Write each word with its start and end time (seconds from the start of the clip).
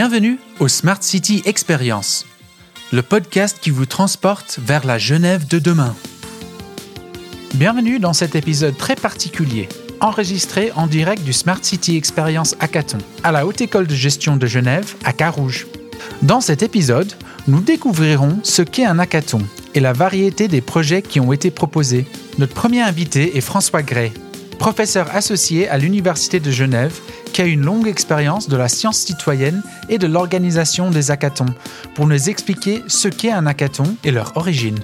Bienvenue 0.00 0.38
au 0.60 0.68
Smart 0.68 1.02
City 1.02 1.42
Experience, 1.44 2.24
le 2.92 3.02
podcast 3.02 3.58
qui 3.60 3.70
vous 3.70 3.84
transporte 3.84 4.60
vers 4.62 4.86
la 4.86 4.96
Genève 4.96 5.48
de 5.48 5.58
demain. 5.58 5.92
Bienvenue 7.54 7.98
dans 7.98 8.12
cet 8.12 8.36
épisode 8.36 8.76
très 8.76 8.94
particulier, 8.94 9.68
enregistré 9.98 10.70
en 10.76 10.86
direct 10.86 11.24
du 11.24 11.32
Smart 11.32 11.58
City 11.62 11.96
Experience 11.96 12.54
Hackathon 12.60 12.98
à 13.24 13.32
la 13.32 13.44
Haute 13.44 13.60
École 13.60 13.88
de 13.88 13.94
Gestion 13.96 14.36
de 14.36 14.46
Genève 14.46 14.94
à 15.02 15.12
Carouge. 15.12 15.66
Dans 16.22 16.40
cet 16.40 16.62
épisode, 16.62 17.12
nous 17.48 17.60
découvrirons 17.60 18.38
ce 18.44 18.62
qu'est 18.62 18.86
un 18.86 19.00
hackathon 19.00 19.42
et 19.74 19.80
la 19.80 19.94
variété 19.94 20.46
des 20.46 20.60
projets 20.60 21.02
qui 21.02 21.18
ont 21.18 21.32
été 21.32 21.50
proposés. 21.50 22.06
Notre 22.38 22.54
premier 22.54 22.82
invité 22.82 23.36
est 23.36 23.40
François 23.40 23.82
Gray, 23.82 24.12
professeur 24.60 25.12
associé 25.12 25.68
à 25.68 25.76
l'Université 25.76 26.38
de 26.38 26.52
Genève 26.52 26.94
qui 27.32 27.42
a 27.42 27.46
une 27.46 27.64
longue 27.64 27.86
expérience 27.86 28.48
de 28.48 28.56
la 28.56 28.68
science 28.68 28.98
citoyenne 28.98 29.62
et 29.88 29.98
de 29.98 30.06
l'organisation 30.06 30.90
des 30.90 31.10
hackathons 31.10 31.54
pour 31.94 32.06
nous 32.06 32.28
expliquer 32.28 32.82
ce 32.86 33.08
qu'est 33.08 33.32
un 33.32 33.46
hackathon 33.46 33.96
et 34.04 34.10
leur 34.10 34.36
origine. 34.36 34.78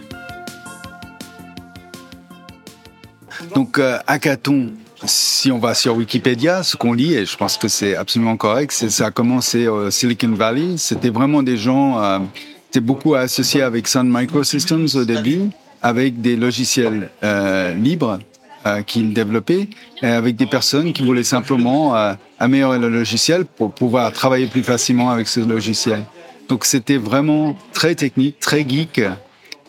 Donc, 3.54 3.78
euh, 3.78 3.98
hackathon, 4.06 4.72
si 5.04 5.50
on 5.52 5.58
va 5.58 5.74
sur 5.74 5.96
Wikipédia, 5.96 6.62
ce 6.62 6.76
qu'on 6.76 6.92
lit, 6.92 7.14
et 7.14 7.26
je 7.26 7.36
pense 7.36 7.56
que 7.56 7.68
c'est 7.68 7.94
absolument 7.94 8.36
correct, 8.36 8.72
c'est 8.72 8.90
ça 8.90 9.06
a 9.06 9.10
commencé 9.10 9.68
au 9.68 9.90
Silicon 9.90 10.32
Valley. 10.32 10.76
C'était 10.76 11.10
vraiment 11.10 11.42
des 11.42 11.56
gens, 11.56 12.02
euh, 12.02 12.18
c'était 12.66 12.84
beaucoup 12.84 13.14
associé 13.14 13.62
avec 13.62 13.86
Sun 13.86 14.08
Microsystems 14.10 14.88
au 14.94 15.04
début, 15.04 15.50
avec 15.82 16.20
des 16.20 16.36
logiciels 16.36 17.10
euh, 17.22 17.74
libres 17.74 18.18
euh, 18.66 18.82
qu'ils 18.82 19.12
développaient, 19.12 19.68
et 20.02 20.06
avec 20.06 20.36
des 20.36 20.46
personnes 20.46 20.92
qui 20.92 21.04
voulaient 21.04 21.24
simplement 21.24 21.96
euh, 21.96 22.14
améliorer 22.38 22.78
le 22.78 22.88
logiciel 22.88 23.44
pour 23.44 23.72
pouvoir 23.72 24.12
travailler 24.12 24.46
plus 24.46 24.62
facilement 24.62 25.10
avec 25.10 25.28
ce 25.28 25.40
logiciel. 25.40 26.04
Donc 26.48 26.64
c'était 26.64 26.98
vraiment 26.98 27.56
très 27.72 27.94
technique, 27.94 28.38
très 28.38 28.68
geek. 28.68 29.00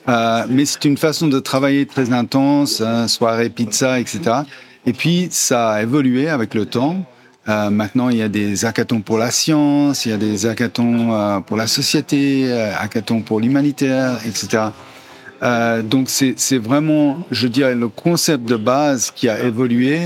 Euh, 0.07 0.45
mais 0.49 0.65
c'est 0.65 0.85
une 0.85 0.97
façon 0.97 1.27
de 1.27 1.39
travailler 1.39 1.85
très 1.85 2.13
intense, 2.13 2.81
hein, 2.81 3.07
soirée 3.07 3.49
pizza, 3.49 3.99
etc. 3.99 4.19
Et 4.85 4.93
puis 4.93 5.29
ça 5.31 5.71
a 5.71 5.81
évolué 5.81 6.29
avec 6.29 6.53
le 6.53 6.65
temps. 6.65 7.05
Euh, 7.47 7.69
maintenant, 7.69 8.09
il 8.09 8.17
y 8.17 8.21
a 8.23 8.27
des 8.27 8.65
hackathons 8.65 9.01
pour 9.01 9.17
la 9.19 9.29
science, 9.29 10.05
il 10.05 10.09
y 10.09 10.13
a 10.13 10.17
des 10.17 10.47
hackathons 10.47 11.13
euh, 11.13 11.39
pour 11.41 11.57
la 11.57 11.67
société, 11.67 12.45
euh, 12.45 12.71
hackathons 12.75 13.21
pour 13.21 13.39
l'humanitaire, 13.39 14.17
etc. 14.25 14.69
Euh, 15.43 15.81
donc 15.81 16.09
c'est 16.09 16.57
vraiment, 16.57 17.19
je 17.31 17.47
dirais, 17.47 17.75
le 17.75 17.87
concept 17.87 18.45
de 18.45 18.55
base 18.55 19.11
qui 19.11 19.29
a 19.29 19.43
évolué, 19.43 19.99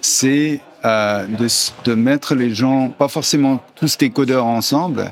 c'est 0.00 0.60
euh, 0.84 1.26
de, 1.84 1.94
mettre 1.94 2.34
les 2.34 2.54
gens, 2.54 2.90
pas 2.90 3.08
forcément 3.08 3.62
tous 3.74 3.96
des 3.98 4.10
codeurs 4.10 4.44
ensemble, 4.44 5.10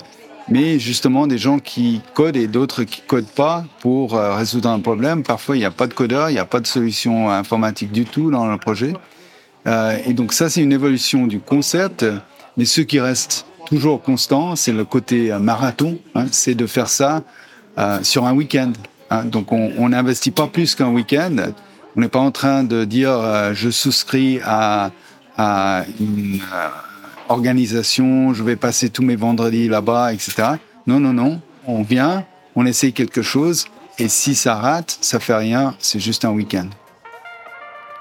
mais 0.49 0.79
justement 0.79 1.27
des 1.27 1.39
gens 1.39 1.59
qui 1.59 2.03
codent 2.13 2.37
et 2.37 2.47
d'autres 2.47 2.85
qui 2.85 3.01
codent 3.01 3.27
pas 3.27 3.65
pour 3.81 4.15
euh, 4.15 4.35
résoudre 4.35 4.69
un 4.69 4.81
problème. 4.81 5.23
Parfois, 5.23 5.57
il 5.57 5.61
n'y 5.61 5.65
a 5.65 5.71
pas 5.71 5.87
de 5.87 5.95
codeur, 5.95 6.29
il 6.31 6.35
n'y 6.35 6.39
a 6.39 6.45
pas 6.45 6.61
de 6.61 6.67
solution 6.67 7.31
informatique 7.31 7.91
du 7.91 8.05
tout 8.05 8.31
dans 8.31 8.47
le 8.47 8.59
projet. 8.59 8.93
Et 10.07 10.13
donc 10.13 10.35
ça, 10.35 10.51
c'est 10.51 10.61
une 10.61 10.75
évolution 10.75 11.27
du 11.27 11.41
concept. 11.41 12.05
Mais 12.59 12.67
ce 12.67 12.83
qui 12.83 13.01
reste 13.01 13.47
toujours 13.65 14.03
constant, 14.03 14.57
c'est 14.57 14.75
le 14.75 14.85
côté 14.85 15.33
marathon. 15.41 15.97
Hein, 16.15 16.27
c'est 16.31 16.55
de 16.55 16.67
faire 16.67 16.91
ça 16.91 17.23
sur 18.03 18.27
un 18.27 18.35
week-end. 18.35 18.73
Hein. 19.11 19.25
donc 19.25 19.53
on 19.53 19.89
n'investit 19.89 20.31
pas 20.31 20.47
plus 20.47 20.75
qu'un 20.75 20.89
week-end. 20.89 21.53
On 21.97 22.01
n'est 22.01 22.09
pas 22.09 22.21
en 22.21 22.33
train 22.33 22.65
de 22.65 22.85
dire 22.85 23.13
euh, 23.13 23.53
je 23.55 23.71
souscris 23.71 24.41
à, 24.45 24.91
une 26.01 26.41
euh, 26.53 26.69
organisation, 27.29 28.35
je 28.35 28.43
vais 28.43 28.57
passer 28.57 28.91
tous 28.91 29.03
mes 29.03 29.17
vendredis 29.17 29.69
là-bas, 29.69 30.13
etc. 30.13 30.55
Non, 30.87 31.01
non, 31.01 31.13
non. 31.13 31.41
On 31.67 31.83
vient, 31.83 32.25
on 32.57 32.67
essaye 32.67 32.93
quelque 32.93 33.23
chose, 33.23 33.67
et 33.99 34.09
si 34.09 34.35
ça 34.35 34.57
rate, 34.57 34.99
ça 35.01 35.21
fait 35.21 35.35
rien, 35.35 35.75
c'est 35.79 36.01
juste 36.01 36.25
un 36.25 36.31
week-end. 36.31 36.69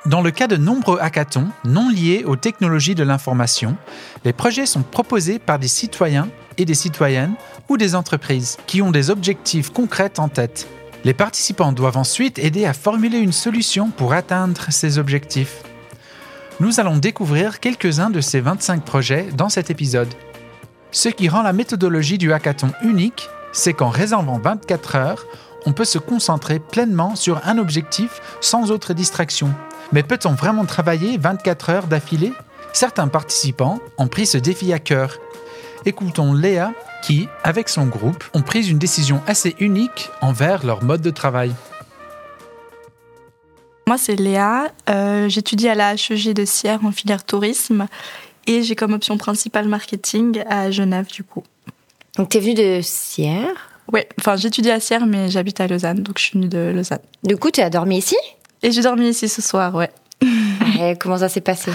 Dans 0.06 0.22
le 0.22 0.32
cas 0.32 0.48
de 0.48 0.58
nombreux 0.58 0.98
hackathons 1.00 1.48
non 1.64 1.90
liés 1.90 2.24
aux 2.26 2.36
technologies 2.36 2.96
de 2.96 3.04
l'information, 3.04 3.78
les 4.26 4.34
projets 4.34 4.66
sont 4.66 4.84
proposés 4.84 5.40
par 5.40 5.60
des 5.60 5.70
citoyens 5.70 6.28
et 6.58 6.66
des 6.66 6.74
citoyennes 6.74 7.36
ou 7.70 7.78
des 7.78 7.96
entreprises 7.96 8.58
qui 8.68 8.82
ont 8.82 8.92
des 8.92 9.10
objectifs 9.10 9.70
concrets 9.70 10.20
en 10.20 10.28
tête. 10.28 10.68
Les 11.06 11.14
participants 11.14 11.74
doivent 11.74 11.98
ensuite 11.98 12.40
aider 12.40 12.66
à 12.66 12.72
formuler 12.72 13.18
une 13.18 13.34
solution 13.34 13.90
pour 13.90 14.14
atteindre 14.14 14.68
ces 14.70 14.98
objectifs. 14.98 15.64
Nous 16.62 16.80
allons 16.80 16.96
découvrir 16.96 17.60
quelques-uns 17.60 18.10
de 18.10 18.22
ces 18.22 18.40
25 18.40 18.86
projets 18.86 19.28
dans 19.36 19.50
cet 19.50 19.70
épisode. 19.70 20.14
Ce 20.92 21.10
qui 21.10 21.28
rend 21.28 21.42
la 21.42 21.52
méthodologie 21.52 22.18
du 22.18 22.32
hackathon 22.32 22.72
unique, 22.84 23.28
c'est 23.52 23.74
qu'en 23.74 23.90
réservant 23.90 24.40
24 24.40 24.96
heures, 24.96 25.26
on 25.66 25.74
peut 25.74 25.86
se 25.86 25.98
concentrer 25.98 26.60
pleinement 26.60 27.18
sur 27.18 27.46
un 27.46 27.58
objectif 27.58 28.22
sans 28.40 28.72
autre 28.72 28.94
distraction. 28.94 29.54
Mais 29.92 30.04
peut-on 30.04 30.34
vraiment 30.34 30.66
travailler 30.66 31.18
24 31.18 31.70
heures 31.70 31.88
d'affilée? 31.88 32.32
Certains 32.72 33.10
participants 33.10 33.80
ont 33.98 34.08
pris 34.08 34.26
ce 34.26 34.38
défi 34.38 34.72
à 34.72 34.80
cœur. 34.80 35.18
Écoutons 35.86 36.34
Léa 36.34 36.72
qui, 37.04 37.28
avec 37.44 37.70
son 37.70 37.86
groupe, 37.86 38.24
ont 38.34 38.42
pris 38.42 38.70
une 38.70 38.80
décision 38.80 39.22
assez 39.28 39.56
unique 39.60 40.10
envers 40.22 40.66
leur 40.66 40.84
mode 40.84 41.02
de 41.02 41.10
travail. 41.10 41.54
Moi, 43.88 43.98
c'est 43.98 44.16
Léa. 44.16 44.72
Euh, 44.90 45.28
J'étudie 45.28 45.68
à 45.68 45.76
la 45.76 45.94
HEG 45.94 46.34
de 46.34 46.46
Sierre 46.46 46.80
en 46.86 46.92
filière 46.92 47.26
tourisme 47.26 47.88
et 48.48 48.64
j'ai 48.64 48.76
comme 48.76 48.94
option 48.94 49.18
principale 49.18 49.68
marketing 49.68 50.44
à 50.50 50.72
Genève, 50.72 51.08
du 51.08 51.24
coup. 51.24 51.44
Donc, 52.18 52.30
tu 52.30 52.38
es 52.38 52.40
venue 52.40 52.54
de 52.54 52.80
Sierre? 52.82 53.70
Ouais, 53.92 54.08
enfin, 54.20 54.38
j'étudie 54.38 54.72
à 54.72 54.80
Sierre, 54.80 55.06
mais 55.06 55.30
j'habite 55.30 55.60
à 55.60 55.68
Lausanne, 55.68 56.04
donc 56.04 56.18
je 56.18 56.24
suis 56.24 56.34
venue 56.34 56.48
de 56.48 56.72
Lausanne. 56.74 57.00
Du 57.24 57.36
coup, 57.36 57.52
tu 57.52 57.60
as 57.60 57.70
dormi 57.70 57.98
ici? 57.98 58.16
Et 58.62 58.72
j'ai 58.72 58.82
dormi 58.82 59.10
ici 59.10 59.28
ce 59.28 59.42
soir, 59.42 59.76
ouais. 59.76 59.92
Et 60.80 60.96
comment 60.98 61.18
ça 61.18 61.28
s'est 61.28 61.42
passé? 61.42 61.72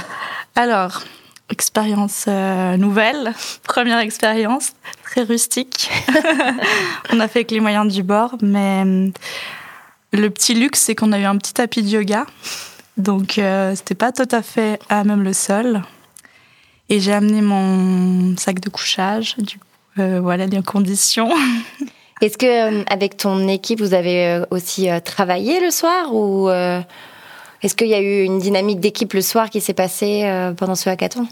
Alors, 0.55 1.03
expérience 1.50 2.26
euh, 2.28 2.76
nouvelle, 2.76 3.32
première 3.64 3.98
expérience, 3.98 4.72
très 5.03 5.22
rustique. 5.22 5.91
on 7.12 7.20
a 7.20 7.28
fait 7.28 7.41
avec 7.41 7.50
les 7.50 7.60
moyens 7.60 7.92
du 7.92 8.03
bord, 8.03 8.36
mais 8.42 8.84
euh, 8.86 9.10
le 10.12 10.31
petit 10.31 10.54
luxe, 10.54 10.81
c'est 10.81 10.94
qu'on 10.94 11.12
a 11.12 11.19
eu 11.19 11.25
un 11.25 11.36
petit 11.36 11.54
tapis 11.54 11.82
de 11.82 11.88
yoga. 11.88 12.26
Donc, 12.97 13.38
euh, 13.38 13.75
c'était 13.75 13.94
pas 13.94 14.12
tout 14.12 14.28
à 14.31 14.42
fait 14.42 14.81
à 14.88 15.04
même 15.04 15.22
le 15.22 15.32
sol. 15.32 15.82
Et 16.88 17.00
j'ai 17.00 17.12
amené 17.12 17.42
mon 17.42 18.36
sac 18.36 18.60
de 18.60 18.70
couchage. 18.70 19.36
Du 19.38 19.59
coup, 19.59 19.65
euh, 19.98 20.20
voilà 20.20 20.47
les 20.47 20.62
conditions. 20.62 21.30
Est-ce 22.20 22.36
que 22.36 22.91
avec 22.92 23.16
ton 23.16 23.47
équipe, 23.47 23.80
vous 23.80 23.94
avez 23.94 24.42
aussi 24.50 24.88
travaillé 25.04 25.60
le 25.60 25.70
soir 25.70 26.12
est-ce 27.62 27.74
qu'il 27.74 27.88
y 27.88 27.94
a 27.94 28.00
eu 28.00 28.22
une 28.24 28.38
dynamique 28.38 28.80
d'équipe 28.80 29.12
le 29.14 29.20
soir 29.22 29.50
qui 29.50 29.60
s'est 29.60 29.74
passée 29.74 30.22
euh, 30.24 30.52
pendant 30.52 30.74
ce 30.74 30.88
hackathon? 30.88 31.26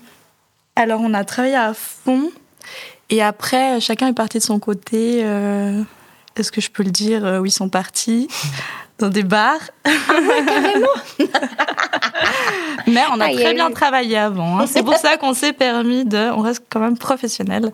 Alors, 0.75 1.01
on 1.03 1.15
a 1.15 1.25
travaillé 1.25 1.55
à 1.57 1.73
fond. 1.75 2.31
Et 3.11 3.23
après, 3.23 3.81
chacun 3.81 4.09
est 4.09 4.13
parti 4.13 4.39
de 4.39 4.43
son 4.43 4.59
côté. 4.59 5.21
euh, 5.25 5.83
Est-ce 6.37 6.51
que 6.53 6.61
je 6.61 6.71
peux 6.71 6.83
le 6.83 6.91
dire? 6.91 7.25
Euh, 7.25 7.39
où 7.41 7.47
ils 7.47 7.51
sont 7.53 7.69
partis 7.69 8.29
Dans 8.99 9.09
des 9.09 9.23
bars. 9.23 9.61
Mais 12.87 13.03
on 13.13 13.21
a 13.21 13.29
très 13.33 13.53
bien 13.55 13.71
travaillé 13.71 14.17
avant. 14.17 14.59
hein. 14.61 14.67
C'est 14.67 14.83
pour 14.83 14.95
ça 14.95 15.17
qu'on 15.19 15.35
s'est 15.35 15.53
permis 15.53 16.05
de. 16.05 16.31
On 16.33 16.41
reste 16.41 16.63
quand 16.71 16.81
même 16.81 16.97
professionnel. 16.97 17.73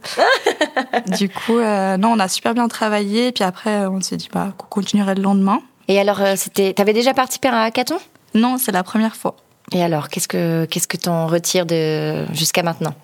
du 1.18 1.28
coup, 1.28 1.58
euh, 1.58 1.96
non, 1.96 2.08
on 2.12 2.18
a 2.18 2.28
super 2.28 2.54
bien 2.54 2.66
travaillé. 2.68 3.30
Puis 3.32 3.44
après, 3.44 3.86
on 3.86 4.00
s'est 4.00 4.16
dit 4.16 4.28
bah, 4.32 4.52
qu'on 4.56 4.66
continuerait 4.66 5.14
le 5.14 5.22
lendemain. 5.22 5.60
Et 5.88 5.98
alors, 6.00 6.20
c'était, 6.36 6.72
t'avais 6.72 6.92
déjà 6.92 7.12
participé 7.14 7.48
à 7.48 7.54
un 7.56 7.62
hackathon? 7.66 7.98
Non, 8.34 8.58
c'est 8.58 8.72
la 8.72 8.82
première 8.82 9.16
fois. 9.16 9.36
Et 9.72 9.82
alors, 9.82 10.08
qu'est-ce 10.08 10.28
que 10.28 10.64
qu'est-ce 10.66 10.88
que 10.88 10.96
t'en 10.96 11.26
retires 11.26 11.66
de 11.66 12.26
jusqu'à 12.32 12.62
maintenant? 12.62 12.94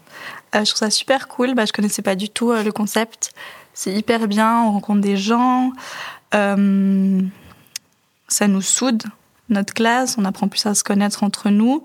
Euh, 0.54 0.64
je 0.64 0.70
trouve 0.70 0.78
ça 0.78 0.90
super 0.90 1.28
cool. 1.28 1.54
Bah, 1.54 1.64
je 1.64 1.72
connaissais 1.72 2.02
pas 2.02 2.14
du 2.14 2.28
tout 2.28 2.50
euh, 2.50 2.62
le 2.62 2.72
concept. 2.72 3.32
C'est 3.74 3.92
hyper 3.92 4.26
bien. 4.28 4.62
On 4.62 4.72
rencontre 4.72 5.00
des 5.00 5.16
gens. 5.16 5.72
Euh, 6.34 7.20
ça 8.28 8.48
nous 8.48 8.60
soude, 8.60 9.02
notre 9.48 9.72
classe. 9.72 10.16
On 10.18 10.24
apprend 10.24 10.48
plus 10.48 10.66
à 10.66 10.74
se 10.74 10.84
connaître 10.84 11.22
entre 11.22 11.48
nous. 11.48 11.84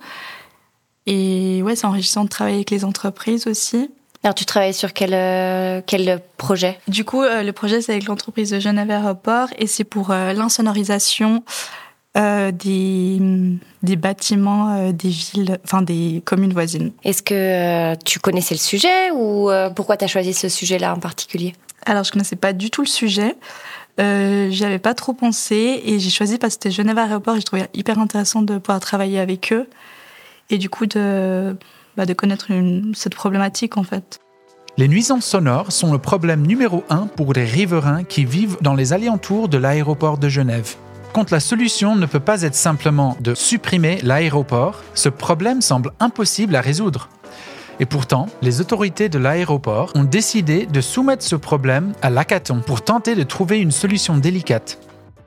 Et 1.05 1.61
ouais, 1.63 1.75
c'est 1.75 1.85
enrichissant 1.85 2.23
de 2.23 2.29
travailler 2.29 2.57
avec 2.57 2.69
les 2.69 2.85
entreprises 2.85 3.47
aussi. 3.47 3.89
Alors, 4.23 4.35
tu 4.35 4.45
travailles 4.45 4.73
sur 4.73 4.93
quel 4.93 5.13
euh, 5.13 5.81
quel 5.85 6.21
projet? 6.37 6.79
Du 6.87 7.03
coup, 7.03 7.21
euh, 7.21 7.43
le 7.43 7.51
projet, 7.51 7.81
c'est 7.81 7.91
avec 7.91 8.05
l'entreprise 8.05 8.51
de 8.51 8.59
Genève 8.59 8.89
Aéroport 8.89 9.49
et 9.57 9.67
c'est 9.67 9.83
pour 9.83 10.11
euh, 10.11 10.31
l'insonorisation 10.31 11.43
euh, 12.17 12.51
des, 12.51 13.19
des 13.81 13.95
bâtiments 13.95 14.75
euh, 14.75 14.91
des 14.91 15.09
villes, 15.09 15.57
enfin 15.63 15.81
des 15.81 16.21
communes 16.25 16.53
voisines. 16.53 16.91
Est-ce 17.03 17.23
que 17.23 17.33
euh, 17.33 17.95
tu 18.05 18.19
connaissais 18.19 18.53
le 18.55 18.59
sujet 18.59 19.11
ou 19.11 19.49
euh, 19.49 19.69
pourquoi 19.69 19.97
t'as 19.97 20.07
choisi 20.07 20.33
ce 20.33 20.49
sujet-là 20.49 20.93
en 20.93 20.99
particulier? 20.99 21.53
Alors, 21.85 22.03
je 22.03 22.11
connaissais 22.11 22.35
pas 22.35 22.53
du 22.53 22.69
tout 22.69 22.81
le 22.81 22.87
sujet. 22.87 23.35
Euh, 23.99 24.49
J'y 24.49 24.63
avais 24.63 24.79
pas 24.79 24.93
trop 24.93 25.13
pensé 25.13 25.81
et 25.85 25.99
j'ai 25.99 26.09
choisi 26.09 26.37
parce 26.37 26.55
que 26.55 26.63
c'était 26.63 26.75
Genève 26.75 26.97
Aéroport 26.97 27.35
et 27.35 27.39
je 27.41 27.45
trouvais 27.45 27.67
hyper 27.73 27.99
intéressant 27.99 28.41
de 28.41 28.57
pouvoir 28.57 28.79
travailler 28.79 29.19
avec 29.19 29.51
eux 29.53 29.67
et 30.49 30.57
du 30.57 30.69
coup 30.69 30.85
de, 30.85 31.55
bah, 31.97 32.05
de 32.05 32.13
connaître 32.13 32.51
une- 32.51 32.93
cette 32.95 33.15
problématique 33.15 33.77
en 33.77 33.83
fait. 33.83 34.19
Les 34.77 34.87
nuisances 34.87 35.25
sonores 35.25 35.71
sont 35.71 35.91
le 35.91 35.99
problème 35.99 36.45
numéro 36.47 36.83
un 36.89 37.05
pour 37.05 37.33
les 37.33 37.43
riverains 37.45 38.03
qui 38.03 38.25
vivent 38.25 38.57
dans 38.61 38.73
les 38.73 38.93
alentours 38.93 39.47
de 39.47 39.57
l'aéroport 39.59 40.17
de 40.17 40.29
Genève. 40.29 40.75
Quand 41.13 41.29
la 41.29 41.39
solution 41.39 41.95
ne 41.95 42.07
peut 42.07 42.19
pas 42.19 42.41
être 42.41 42.55
simplement 42.55 43.15
de 43.21 43.35
supprimer 43.35 43.99
l'aéroport, 44.01 44.81
ce 44.95 45.09
problème 45.09 45.61
semble 45.61 45.91
impossible 45.99 46.55
à 46.55 46.61
résoudre. 46.61 47.07
Et 47.79 47.85
pourtant, 47.85 48.29
les 48.41 48.61
autorités 48.61 49.09
de 49.09 49.19
l'aéroport 49.19 49.91
ont 49.93 50.05
décidé 50.05 50.65
de 50.65 50.81
soumettre 50.81 51.23
ce 51.23 51.35
problème 51.35 51.93
à 52.01 52.09
l'hackathon 52.09 52.61
pour 52.61 52.83
tenter 52.83 53.13
de 53.13 53.21
trouver 53.21 53.59
une 53.59 53.69
solution 53.69 54.17
délicate. 54.17 54.79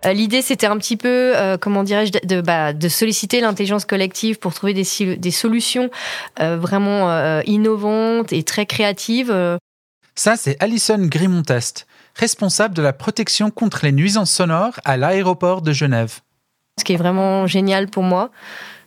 Euh, 0.05 0.13
L'idée, 0.13 0.43
c'était 0.43 0.67
un 0.67 0.77
petit 0.77 0.97
peu, 0.97 1.37
euh, 1.37 1.57
comment 1.57 1.85
dirais-je, 1.85 2.27
de, 2.27 2.41
bah, 2.41 2.73
de 2.73 2.89
solliciter 2.89 3.41
l'intelligence 3.41 3.85
collective 3.85 4.41
pour 4.41 4.55
trouver 4.55 4.75
des, 4.75 5.31
solutions 5.31 5.89
euh, 6.41 6.57
vraiment 6.57 7.11
euh, 7.11 7.43
innovantes 7.47 8.33
et 8.33 8.43
très 8.43 8.67
créatives. 8.67 9.33
Ça, 10.17 10.37
c'est 10.37 10.57
Alison 10.61 10.99
Grimontest, 10.99 11.87
responsable 12.17 12.75
de 12.75 12.83
la 12.83 12.93
protection 12.93 13.51
contre 13.51 13.81
les 13.85 13.93
nuisances 13.93 14.31
sonores 14.31 14.81
à 14.85 14.97
l'aéroport 14.97 15.63
de 15.63 15.73
Genève. 15.73 16.21
Ce 16.79 16.85
qui 16.85 16.93
est 16.93 16.97
vraiment 16.97 17.47
génial 17.47 17.89
pour 17.89 18.03
moi, 18.03 18.31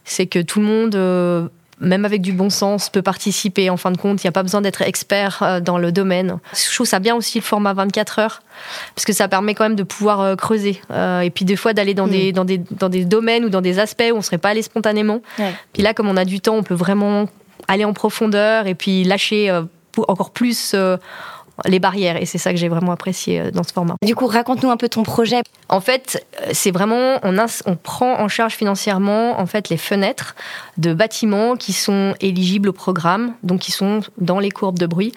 c'est 0.03 0.27
que 0.27 0.39
tout 0.39 0.59
le 0.59 0.65
monde, 0.65 0.95
euh, 0.95 1.47
même 1.79 2.05
avec 2.05 2.21
du 2.21 2.33
bon 2.33 2.49
sens, 2.49 2.89
peut 2.89 3.01
participer. 3.01 3.69
En 3.69 3.77
fin 3.77 3.91
de 3.91 3.97
compte, 3.97 4.23
il 4.23 4.27
n'y 4.27 4.29
a 4.29 4.31
pas 4.31 4.43
besoin 4.43 4.61
d'être 4.61 4.81
expert 4.81 5.39
euh, 5.41 5.59
dans 5.59 5.77
le 5.77 5.91
domaine. 5.91 6.39
Je 6.53 6.73
trouve 6.73 6.87
ça 6.87 6.99
bien 6.99 7.15
aussi 7.15 7.39
le 7.39 7.43
format 7.43 7.73
24 7.73 8.19
heures, 8.19 8.41
parce 8.95 9.05
que 9.05 9.13
ça 9.13 9.27
permet 9.27 9.53
quand 9.55 9.63
même 9.63 9.75
de 9.75 9.83
pouvoir 9.83 10.21
euh, 10.21 10.35
creuser. 10.35 10.81
Et 11.23 11.29
puis 11.29 11.45
des 11.45 11.55
fois 11.55 11.73
d'aller 11.73 11.93
dans, 11.93 12.07
Mm. 12.07 12.11
des, 12.11 12.31
dans, 12.31 12.45
des, 12.45 12.57
dans 12.57 12.89
des 12.89 13.05
domaines 13.05 13.45
ou 13.45 13.49
dans 13.49 13.61
des 13.61 13.79
aspects 13.79 14.09
où 14.11 14.15
on 14.15 14.17
ne 14.17 14.23
serait 14.23 14.37
pas 14.37 14.49
allé 14.49 14.61
spontanément. 14.61 15.21
Ouais. 15.37 15.53
Puis 15.73 15.83
là, 15.83 15.93
comme 15.93 16.09
on 16.09 16.17
a 16.17 16.25
du 16.25 16.41
temps, 16.41 16.55
on 16.55 16.63
peut 16.63 16.75
vraiment 16.75 17.27
aller 17.67 17.85
en 17.85 17.93
profondeur 17.93 18.67
et 18.67 18.75
puis 18.75 19.03
lâcher 19.03 19.51
encore 20.07 20.31
plus 20.31 20.75
les 21.65 21.79
barrières. 21.79 22.21
Et 22.21 22.25
c'est 22.25 22.37
ça 22.37 22.51
que 22.51 22.57
j'ai 22.57 22.69
vraiment 22.69 22.91
apprécié 22.91 23.39
euh, 23.39 23.51
dans 23.51 23.63
ce 23.63 23.73
format. 23.73 23.95
Du 24.03 24.15
coup, 24.15 24.27
raconte-nous 24.27 24.69
un 24.69 24.77
peu 24.77 24.89
ton 24.89 25.03
projet. 25.03 25.41
En 25.69 25.81
fait, 25.81 26.25
euh, 26.41 26.49
c'est 26.51 26.71
vraiment 26.71 27.19
on, 27.23 27.75
prend 27.75 28.19
en 28.19 28.27
charge 28.27 28.53
financièrement 28.53 29.39
en 29.39 29.45
fait 29.45 29.69
les 29.69 29.77
fenêtres 29.77 30.35
de 30.77 30.93
bâtiments 30.93 31.55
qui 31.55 31.73
sont 31.73 32.15
éligibles 32.21 32.69
au 32.69 32.73
programme, 32.73 33.33
donc 33.43 33.59
qui 33.59 33.71
sont 33.71 34.01
dans 34.17 34.39
les 34.39 34.51
courbes 34.51 34.79
de 34.79 34.87
bruit. 34.87 35.13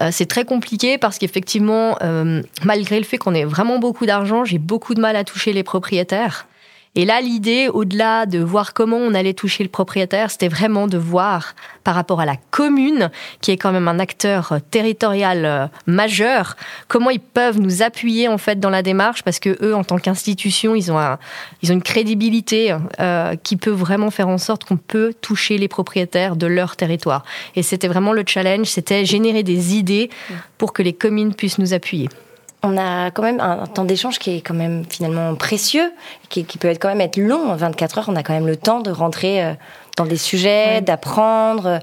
Euh, 0.00 0.08
c'est 0.10 0.26
très 0.26 0.44
compliqué 0.44 0.98
parce 0.98 1.18
qu'effectivement, 1.18 1.96
euh, 2.02 2.42
malgré 2.64 2.98
le 2.98 3.04
fait 3.04 3.18
qu'on 3.18 3.34
ait 3.34 3.44
vraiment 3.44 3.78
beaucoup 3.78 4.06
d'argent, 4.06 4.44
j'ai 4.44 4.58
beaucoup 4.58 4.94
de 4.94 5.00
mal 5.00 5.16
à 5.16 5.24
toucher 5.24 5.52
les 5.52 5.62
propriétaires. 5.62 6.46
Et 6.94 7.06
là, 7.06 7.22
l'idée, 7.22 7.68
au-delà 7.72 8.26
de 8.26 8.38
voir 8.38 8.74
comment 8.74 8.98
on 8.98 9.14
allait 9.14 9.32
toucher 9.32 9.64
le 9.64 9.70
propriétaire, 9.70 10.30
c'était 10.30 10.48
vraiment 10.48 10.86
de 10.88 10.98
voir 10.98 11.54
par 11.84 11.94
rapport 11.94 12.20
à 12.20 12.26
la 12.26 12.36
commune, 12.50 13.10
qui 13.40 13.50
est 13.50 13.56
quand 13.56 13.72
même 13.72 13.88
un 13.88 13.98
acteur 13.98 14.52
euh, 14.52 14.58
territorial 14.70 15.44
euh, 15.46 15.66
majeur, 15.86 16.54
comment 16.88 17.08
ils 17.08 17.18
peuvent 17.18 17.58
nous 17.58 17.82
appuyer 17.82 18.28
en 18.28 18.36
fait 18.36 18.60
dans 18.60 18.68
la 18.68 18.82
démarche, 18.82 19.22
parce 19.22 19.38
que 19.38 19.56
eux, 19.64 19.74
en 19.74 19.84
tant 19.84 19.96
qu'institution, 19.96 20.74
ils 20.74 20.92
ont 20.92 20.98
un- 20.98 21.18
ils 21.62 21.70
ont 21.72 21.74
une 21.74 21.82
crédibilité 21.82 22.76
euh, 23.00 23.36
qui 23.42 23.56
peut 23.56 23.70
vraiment 23.70 24.10
faire 24.10 24.28
en 24.28 24.38
sorte 24.38 24.64
qu'on 24.64 24.76
peut 24.76 25.14
toucher 25.22 25.56
les 25.56 25.68
propriétaires 25.68 26.36
de 26.36 26.46
leur 26.46 26.76
territoire. 26.76 27.24
Et 27.56 27.62
c'était 27.62 27.88
vraiment 27.88 28.12
le 28.12 28.22
challenge, 28.26 28.66
c'était 28.66 29.06
générer 29.06 29.42
des 29.42 29.76
idées 29.76 30.10
pour 30.58 30.74
que 30.74 30.82
les 30.82 30.92
communes 30.92 31.34
puissent 31.34 31.58
nous 31.58 31.72
appuyer. 31.72 32.10
On 32.64 32.76
a 32.76 33.10
quand 33.10 33.22
même 33.22 33.40
un 33.40 33.66
temps 33.66 33.84
d'échange 33.84 34.18
qui 34.18 34.36
est 34.36 34.40
quand 34.40 34.54
même 34.54 34.84
finalement 34.88 35.34
précieux, 35.34 35.92
qui, 36.28 36.44
qui 36.44 36.58
peut 36.58 36.68
être 36.68 36.80
quand 36.80 36.88
même 36.88 37.00
être 37.00 37.16
long. 37.16 37.50
En 37.50 37.56
24 37.56 37.98
heures, 37.98 38.08
on 38.08 38.14
a 38.14 38.22
quand 38.22 38.34
même 38.34 38.46
le 38.46 38.56
temps 38.56 38.80
de 38.80 38.90
rentrer 38.90 39.42
euh, 39.42 39.54
dans 39.96 40.06
des 40.06 40.16
sujets, 40.16 40.80
d'apprendre, 40.80 41.80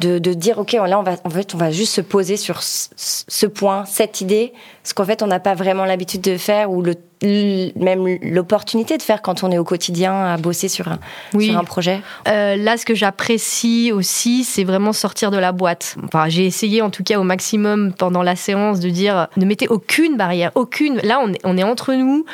de, 0.00 0.18
de 0.18 0.32
dire 0.32 0.58
ok, 0.58 0.72
là 0.72 0.98
on 0.98 1.02
va 1.02 1.12
en 1.24 1.30
fait 1.30 1.54
on 1.54 1.58
va 1.58 1.70
juste 1.70 1.94
se 1.94 2.00
poser 2.00 2.36
sur 2.36 2.62
ce, 2.62 2.88
ce 2.96 3.46
point, 3.46 3.84
cette 3.84 4.20
idée, 4.20 4.52
ce 4.84 4.94
qu'en 4.94 5.04
fait 5.04 5.22
on 5.22 5.26
n'a 5.26 5.40
pas 5.40 5.54
vraiment 5.54 5.84
l'habitude 5.84 6.20
de 6.20 6.36
faire 6.36 6.70
ou 6.70 6.82
le, 6.82 6.94
même 7.22 8.18
l'opportunité 8.22 8.96
de 8.96 9.02
faire 9.02 9.22
quand 9.22 9.42
on 9.42 9.50
est 9.50 9.58
au 9.58 9.64
quotidien 9.64 10.14
à 10.26 10.36
bosser 10.36 10.68
sur 10.68 10.88
un, 10.88 10.98
Oui. 11.34 11.48
sur 11.48 11.58
un 11.58 11.64
projet. 11.64 12.00
Euh, 12.28 12.56
là, 12.56 12.76
ce 12.76 12.84
que 12.84 12.94
j'apprécie 12.94 13.90
aussi, 13.92 14.44
c'est 14.44 14.64
vraiment 14.64 14.92
sortir 14.92 15.30
de 15.30 15.38
la 15.38 15.52
boîte. 15.52 15.96
Enfin, 16.04 16.28
j'ai 16.28 16.46
essayé 16.46 16.82
en 16.82 16.90
tout 16.90 17.02
cas 17.02 17.18
au 17.18 17.22
maximum 17.24 17.92
pendant 17.92 18.22
la 18.22 18.36
séance 18.36 18.80
de 18.80 18.88
dire 18.90 19.28
ne 19.36 19.44
mettez 19.44 19.68
aucune 19.68 20.16
barrière, 20.16 20.52
aucune. 20.54 20.98
Là, 21.02 21.20
on 21.22 21.32
est, 21.32 21.40
on 21.44 21.56
est 21.56 21.62
entre 21.64 21.94
nous, 21.94 22.24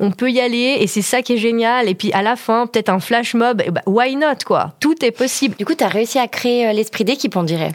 on 0.00 0.10
peut 0.10 0.30
y 0.30 0.40
aller 0.40 0.78
et 0.80 0.86
c'est 0.86 1.02
ça 1.02 1.22
qui 1.22 1.34
est 1.34 1.38
génial. 1.38 1.88
Et 1.88 1.94
puis 1.94 2.12
à 2.12 2.22
la 2.22 2.36
fin, 2.36 2.66
peut-être 2.66 2.88
un 2.88 3.00
flash 3.00 3.34
mob, 3.34 3.62
ben, 3.70 3.82
why 3.86 4.16
not 4.16 4.44
quoi? 4.44 4.72
Tout 4.80 5.04
est 5.04 5.10
possible. 5.12 5.54
Du 5.56 5.64
coup, 5.64 5.74
tu 5.74 5.84
as 5.84 5.88
réussi 5.88 6.18
à 6.18 6.26
créer 6.28 6.66
euh, 6.68 6.72
l'esprit 6.72 7.04
d'équipe, 7.04 7.36
on 7.36 7.42
dirait. 7.44 7.72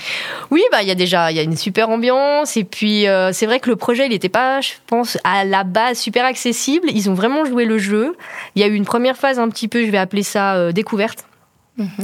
Oui, 0.52 0.62
bah 0.72 0.82
il 0.82 0.88
y 0.88 0.92
a 0.92 0.96
déjà 0.96 1.32
il 1.32 1.38
y 1.38 1.40
a 1.40 1.44
une 1.44 1.58
super 1.58 1.90
ambiance 1.90 2.58
et 2.58 2.64
puis 2.64 3.08
euh, 3.08 3.32
c'est 3.32 3.46
vrai 3.46 3.60
que 3.60 3.70
le 3.70 3.76
projet 3.76 4.06
il 4.06 4.10
n'était 4.10 4.30
pas, 4.30 4.62
je 4.62 4.72
pense, 4.88 5.18
à 5.24 5.46
la 5.46 5.64
base 5.64 5.98
super 6.00 6.26
accessible. 6.26 6.57
Ils 6.66 7.10
ont 7.10 7.14
vraiment 7.14 7.46
joué 7.46 7.66
le 7.66 7.78
jeu. 7.78 8.16
Il 8.56 8.62
y 8.62 8.66
a 8.66 8.68
eu 8.68 8.74
une 8.74 8.86
première 8.86 9.18
phase 9.18 9.40
un 9.40 9.50
petit 9.50 9.68
peu, 9.68 9.86
je 9.86 9.92
vais 9.92 9.98
appeler 9.98 10.24
ça 10.24 10.56
euh, 10.56 10.72
découverte. 10.72 11.26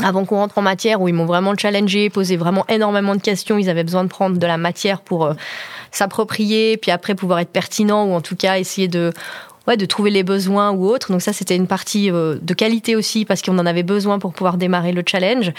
Avant 0.03 0.23
qu'on 0.23 0.35
rentre 0.35 0.59
en 0.59 0.61
matière, 0.61 1.01
où 1.01 1.07
ils 1.07 1.15
m'ont 1.15 1.25
vraiment 1.25 1.55
challengé, 1.57 2.11
posé 2.11 2.37
vraiment 2.37 2.63
énormément 2.69 3.15
de 3.15 3.21
questions. 3.21 3.57
Ils 3.57 3.71
avaient 3.71 3.83
besoin 3.83 4.03
de 4.03 4.09
prendre 4.09 4.37
de 4.37 4.45
la 4.45 4.57
matière 4.57 5.01
pour 5.01 5.25
euh, 5.25 5.33
s'approprier, 5.89 6.77
puis 6.77 6.91
après 6.91 7.15
pouvoir 7.15 7.39
être 7.39 7.49
pertinent 7.49 8.05
ou 8.05 8.13
en 8.13 8.21
tout 8.21 8.35
cas 8.35 8.59
essayer 8.59 8.87
de 8.87 9.11
ouais, 9.67 9.77
de 9.77 9.85
trouver 9.85 10.09
les 10.09 10.23
besoins 10.23 10.71
ou 10.71 10.85
autres. 10.85 11.11
Donc 11.11 11.21
ça, 11.21 11.33
c'était 11.33 11.55
une 11.55 11.67
partie 11.67 12.11
euh, 12.11 12.37
de 12.41 12.53
qualité 12.53 12.95
aussi 12.95 13.25
parce 13.25 13.41
qu'on 13.41 13.57
en 13.59 13.65
avait 13.65 13.83
besoin 13.83 14.19
pour 14.19 14.33
pouvoir 14.33 14.57
démarrer 14.57 14.91
le 14.91 15.03
challenge. 15.05 15.51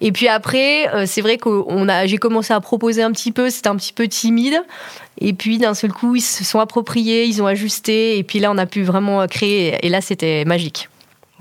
Et 0.00 0.12
puis 0.12 0.28
après, 0.28 0.88
euh, 0.94 1.04
c'est 1.06 1.20
vrai 1.20 1.36
que 1.36 1.64
j'ai 2.04 2.18
commencé 2.18 2.52
à 2.52 2.60
proposer 2.60 3.02
un 3.02 3.12
petit 3.12 3.32
peu, 3.32 3.50
c'était 3.50 3.68
un 3.68 3.76
petit 3.76 3.92
peu 3.92 4.08
timide. 4.08 4.62
Et 5.18 5.32
puis 5.32 5.58
d'un 5.58 5.74
seul 5.74 5.92
coup, 5.92 6.16
ils 6.16 6.22
se 6.22 6.44
sont 6.44 6.60
appropriés, 6.60 7.24
ils 7.24 7.42
ont 7.42 7.46
ajusté. 7.46 8.18
Et 8.18 8.22
puis 8.22 8.38
là, 8.38 8.50
on 8.50 8.58
a 8.58 8.66
pu 8.66 8.82
vraiment 8.82 9.26
créer. 9.26 9.78
Et 9.84 9.88
là, 9.88 10.00
c'était 10.00 10.44
magique. 10.44 10.88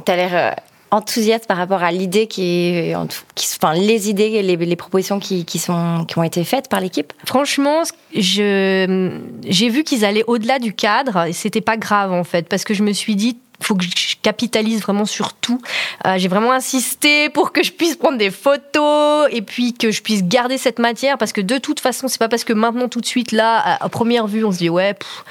Tu 0.06 0.12
as 0.12 0.16
l'air 0.16 0.32
euh, 0.34 0.52
enthousiaste 0.92 1.48
par 1.48 1.58
rapport 1.58 1.84
à 1.84 1.92
l'idée 1.92 2.28
qui 2.28 2.94
qui, 3.36 3.48
enfin, 3.62 3.74
les 3.74 4.10
idées, 4.10 4.42
les, 4.42 4.56
les 4.56 4.76
propositions 4.76 5.20
qui, 5.20 5.46
qui, 5.46 5.60
sont, 5.60 6.06
qui 6.08 6.18
ont 6.18 6.24
été 6.24 6.44
faites 6.44 6.70
par 6.70 6.80
l'équipe. 6.80 7.14
Franchement, 7.26 7.84
je, 8.16 9.12
j'ai 9.48 9.70
vu 9.70 9.84
qu'ils 9.84 10.06
allaient 10.06 10.24
au-delà 10.28 10.60
du 10.60 10.74
cadre 10.74 11.26
et 11.28 11.34
c'était 11.34 11.62
pas 11.62 11.78
grave 11.78 12.12
en 12.12 12.24
fait 12.24 12.48
parce 12.48 12.64
que 12.64 12.74
je 12.74 12.84
me 12.84 12.94
suis 12.94 13.16
dit 13.16 13.38
faut 13.62 13.76
que 13.76 13.84
je 13.84 14.16
capitalise 14.22 14.82
vraiment 14.82 15.06
sur 15.06 15.34
tout. 15.34 15.62
Euh, 16.06 16.18
j'ai 16.18 16.28
vraiment 16.28 16.52
insisté 16.52 17.30
pour 17.30 17.52
que 17.52 17.64
je 17.64 17.72
puisse 17.72 17.96
prendre 17.96 18.18
des 18.18 18.32
photos 18.32 19.28
et 19.32 19.42
puis 19.42 19.74
que 19.74 19.92
je 19.92 20.02
puisse 20.02 20.24
garder 20.24 20.58
cette 20.58 20.80
matière 20.80 21.18
parce 21.18 21.34
que 21.34 21.42
de 21.42 21.58
toute 21.58 21.80
façon, 21.80 22.08
c'est 22.08 22.20
pas 22.20 22.30
parce 22.30 22.44
que 22.44 22.54
maintenant 22.54 22.88
tout 22.88 23.02
de 23.02 23.06
suite 23.06 23.32
là, 23.32 23.78
à 23.82 23.90
première 23.90 24.28
vue, 24.28 24.46
on 24.46 24.52
se 24.52 24.60
dit 24.60 24.70
ouais, 24.70 24.94
pff, 24.94 25.26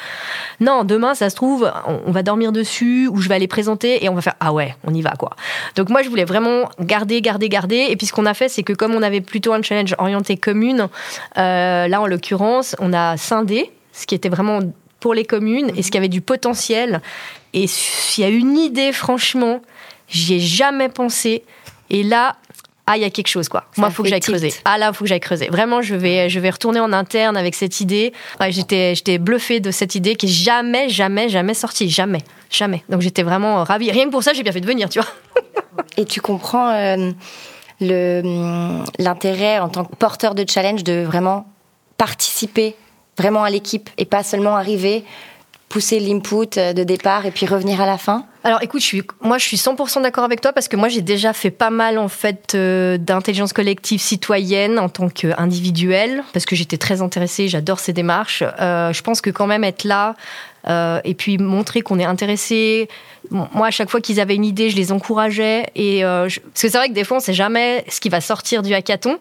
non, 0.61 0.85
demain 0.85 1.15
ça 1.15 1.31
se 1.31 1.37
trouve, 1.37 1.71
on, 2.07 2.11
va 2.11 2.23
dormir 2.23 2.53
dessus 2.53 3.09
ou 3.09 3.21
je 3.21 3.29
vais 3.29 3.37
aller 3.37 3.47
présenter 3.47 4.05
et 4.05 4.09
on 4.09 4.15
va 4.15 4.23
faire 4.23 4.35
ah 4.41 4.53
ouais, 4.53 4.75
on 4.85 4.93
y 4.93 5.03
va 5.03 5.13
quoi. 5.13 5.37
Donc 5.77 5.89
moi 5.89 6.03
je 6.03 6.09
voulais 6.09 6.25
vraiment 6.25 6.69
garder, 6.81 7.21
garder, 7.21 7.49
garder 7.49 7.87
et 7.91 7.97
puis 7.97 8.07
ce 8.07 8.13
qu'on 8.13 8.27
a 8.27 8.35
fait, 8.35 8.49
c'est 8.49 8.63
que 8.63 8.73
comme 8.73 8.95
on 8.95 9.03
avait 9.03 9.21
plutôt 9.21 9.53
un 9.53 9.63
challenge 9.63 9.95
orienté 9.99 10.37
commune, 10.37 10.89
euh, 11.37 11.89
là 11.89 12.01
en 12.01 12.07
l'occurrence, 12.07 12.75
on 12.81 12.93
a 12.93 13.17
scindé 13.17 13.71
ce 13.93 14.07
qui 14.07 14.15
était 14.15 14.29
vraiment 14.29 14.61
pour 15.01 15.15
les 15.15 15.25
communes 15.25 15.71
et 15.77 15.83
ce 15.83 15.91
qui 15.91 15.99
avait 15.99 16.09
du 16.09 16.21
potentiel. 16.21 17.01
Et 17.53 17.67
s'il 17.67 18.25
y 18.25 18.27
a 18.27 18.31
une 18.31 18.57
idée, 18.57 18.93
franchement, 18.93 19.61
j'y 20.09 20.35
ai 20.35 20.41
jamais 20.41 20.89
pensé. 20.89 21.45
Et 21.91 22.03
là, 22.03 22.37
ah, 22.91 22.97
il 22.97 23.03
y 23.03 23.05
a 23.05 23.11
quelque 23.11 23.29
chose, 23.29 23.51
quoi. 23.51 23.65
Ça 23.73 23.83
Moi, 23.83 23.91
il 23.91 23.95
faut 23.95 24.03
que 24.03 24.09
j'aille 24.09 24.21
creuser. 24.21 24.55
Ah, 24.65 24.79
là, 24.79 24.89
il 24.89 24.97
faut 24.97 25.05
que 25.05 25.09
j'aille 25.11 25.21
creuser. 25.21 25.49
Vraiment, 25.49 25.83
je 25.83 25.95
vais, 25.95 26.31
je 26.31 26.41
vais 26.41 26.49
retourner 26.49 26.81
en 26.81 26.95
interne 26.95 27.37
avec 27.37 27.55
cette 27.55 27.83
idée. 27.83 28.15
Ouais, 28.41 28.51
j'étais, 28.51 28.95
j'étais 28.95 29.19
bluffée 29.19 29.61
de 29.61 29.71
cette 29.71 29.95
idée 29.95 30.17
qui 30.17 30.25
est 30.25 30.31
jamais, 30.31 30.89
jamais, 30.89 31.29
jamais 31.29 31.53
sortie. 31.53 31.91
Jamais. 31.91 32.23
Jamais. 32.51 32.83
Donc, 32.89 33.03
j'étais 33.03 33.23
vraiment 33.23 33.63
ravie. 33.63 33.91
Rien 33.91 34.07
que 34.07 34.11
pour 34.11 34.23
ça, 34.23 34.33
j'ai 34.33 34.43
bien 34.43 34.53
fait 34.53 34.63
de 34.63 34.67
venir, 34.67 34.89
tu 34.89 35.01
vois. 35.01 35.09
Et 35.99 36.07
tu 36.07 36.23
comprends 36.23 36.71
euh, 36.71 37.11
le, 37.83 38.83
l'intérêt 38.99 39.59
en 39.59 39.69
tant 39.69 39.85
que 39.85 39.95
porteur 39.95 40.35
de 40.35 40.47
challenge 40.49 40.83
de 40.83 41.05
vraiment 41.05 41.47
participer 41.99 42.75
vraiment 43.19 43.45
à 43.45 43.51
l'équipe 43.51 43.91
et 43.99 44.07
pas 44.07 44.23
seulement 44.23 44.57
arriver, 44.57 45.05
pousser 45.69 46.01
l'input 46.01 46.57
euh, 46.57 46.73
de 46.73 46.83
départ 46.83 47.27
et 47.27 47.31
puis 47.31 47.47
revenir 47.47 47.81
à 47.81 47.87
la 47.87 47.99
fin. 47.99 48.25
Alors 48.45 48.63
écoute, 48.63 48.81
je 48.81 48.87
suis, 48.87 49.03
moi 49.21 49.39
je 49.39 49.45
suis 49.45 49.57
100% 49.57 50.03
d'accord 50.03 50.25
avec 50.25 50.41
toi 50.41 50.53
parce 50.53 50.69
que 50.69 50.77
moi 50.77 50.89
j'ai 50.89 51.03
déjà 51.03 51.33
fait 51.33 51.51
pas 51.51 51.71
mal 51.71 51.99
en 51.99 52.09
fait 52.09 52.55
euh, 52.55 52.97
d'intelligence 52.97 53.53
collective 53.53 54.01
citoyenne 54.01 54.79
en 54.79 54.89
tant 54.89 55.09
qu'individuelle 55.09 56.23
parce 56.33 56.47
que 56.47 56.57
j'étais 56.57 56.79
très 56.79 57.03
intéressée, 57.03 57.49
j'adore 57.49 57.81
ces 57.81 57.93
démarches. 57.93 58.43
Euh, 58.61 58.93
je 58.93 59.03
pense 59.03 59.21
que 59.21 59.31
quand 59.31 59.47
même 59.47 59.65
être 59.65 59.85
là 59.85 60.15
euh, 60.69 61.01
et 61.05 61.15
puis 61.15 61.39
montrer 61.39 61.81
qu'on 61.81 61.99
est 61.99 62.05
intéressé. 62.05 62.89
Bon, 63.31 63.49
Moi, 63.55 63.67
à 63.67 63.71
chaque 63.71 63.91
fois 63.91 64.01
qu'ils 64.01 64.21
avaient 64.21 64.35
une 64.37 64.45
idée, 64.45 64.71
je 64.71 64.77
les 64.77 64.93
encourageais 64.93 65.67
et 65.75 66.05
euh, 66.05 66.29
je- 66.29 66.41
parce 66.41 66.63
que 66.63 66.69
c'est 66.69 66.77
vrai 66.79 66.89
que 66.89 66.95
des 66.95 67.05
fois 67.05 67.19
on 67.19 67.21
sait 67.21 67.33
jamais 67.35 67.85
ce 67.89 68.01
qui 68.01 68.09
va 68.09 68.21
sortir 68.21 68.63
du 68.63 68.73
hackathon. 68.75 69.19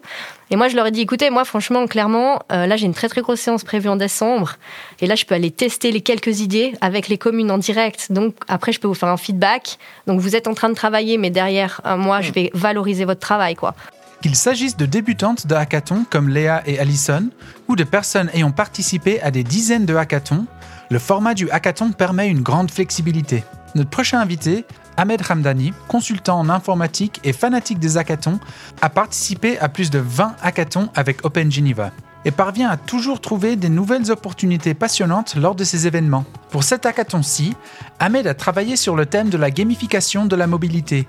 Et 0.50 0.56
moi 0.56 0.68
je 0.68 0.76
leur 0.76 0.86
ai 0.86 0.90
dit, 0.90 1.02
écoutez, 1.02 1.28
moi 1.30 1.44
franchement, 1.44 1.86
clairement, 1.86 2.38
euh, 2.52 2.66
là 2.66 2.76
j'ai 2.76 2.86
une 2.86 2.94
très 2.94 3.08
très 3.08 3.20
grosse 3.20 3.40
séance 3.40 3.64
prévue 3.64 3.88
en 3.90 3.96
décembre 3.96 4.54
et 5.00 5.06
là 5.06 5.14
je 5.14 5.24
peux 5.26 5.34
aller 5.34 5.50
tester 5.50 5.90
les 5.92 6.00
quelques 6.00 6.40
idées 6.40 6.72
avec 6.80 7.08
les 7.08 7.18
communes 7.18 7.50
en 7.50 7.58
direct. 7.58 8.10
Donc 8.10 8.34
après 8.48 8.72
je 8.72 8.80
peux 8.80 8.88
vous 8.88 8.94
faire 8.94 9.10
un 9.10 9.16
feedback. 9.18 9.76
Donc 10.06 10.20
vous 10.20 10.36
êtes 10.36 10.46
en 10.48 10.54
train 10.54 10.70
de 10.70 10.74
travailler, 10.74 11.18
mais 11.18 11.28
derrière, 11.30 11.80
moi, 11.98 12.20
je 12.22 12.32
vais 12.32 12.50
valoriser 12.54 13.04
votre 13.04 13.20
travail, 13.20 13.54
quoi. 13.56 13.74
Qu'il 14.20 14.34
s'agisse 14.34 14.76
de 14.76 14.84
débutantes 14.86 15.46
de 15.46 15.54
hackathons 15.54 16.04
comme 16.10 16.28
Léa 16.28 16.62
et 16.66 16.80
Alison, 16.80 17.28
ou 17.68 17.76
de 17.76 17.84
personnes 17.84 18.30
ayant 18.34 18.50
participé 18.50 19.20
à 19.22 19.30
des 19.30 19.44
dizaines 19.44 19.86
de 19.86 19.94
hackathons, 19.94 20.46
le 20.90 20.98
format 20.98 21.34
du 21.34 21.48
hackathon 21.50 21.92
permet 21.92 22.28
une 22.28 22.42
grande 22.42 22.70
flexibilité. 22.70 23.44
Notre 23.74 23.90
prochain 23.90 24.18
invité, 24.20 24.64
Ahmed 24.96 25.22
Hamdani, 25.28 25.72
consultant 25.86 26.40
en 26.40 26.48
informatique 26.48 27.20
et 27.22 27.32
fanatique 27.32 27.78
des 27.78 27.96
hackathons, 27.96 28.40
a 28.82 28.90
participé 28.90 29.58
à 29.60 29.68
plus 29.68 29.90
de 29.90 30.00
20 30.00 30.34
hackathons 30.42 30.88
avec 30.96 31.24
Open 31.24 31.52
Geneva 31.52 31.92
et 32.28 32.30
parvient 32.30 32.68
à 32.68 32.76
toujours 32.76 33.22
trouver 33.22 33.56
des 33.56 33.70
nouvelles 33.70 34.10
opportunités 34.10 34.74
passionnantes 34.74 35.34
lors 35.34 35.54
de 35.54 35.64
ces 35.64 35.86
événements. 35.86 36.26
Pour 36.50 36.62
cet 36.62 36.84
hackathon-ci, 36.84 37.54
Ahmed 38.00 38.26
a 38.26 38.34
travaillé 38.34 38.76
sur 38.76 38.96
le 38.96 39.06
thème 39.06 39.30
de 39.30 39.38
la 39.38 39.50
gamification 39.50 40.26
de 40.26 40.36
la 40.36 40.46
mobilité 40.46 41.08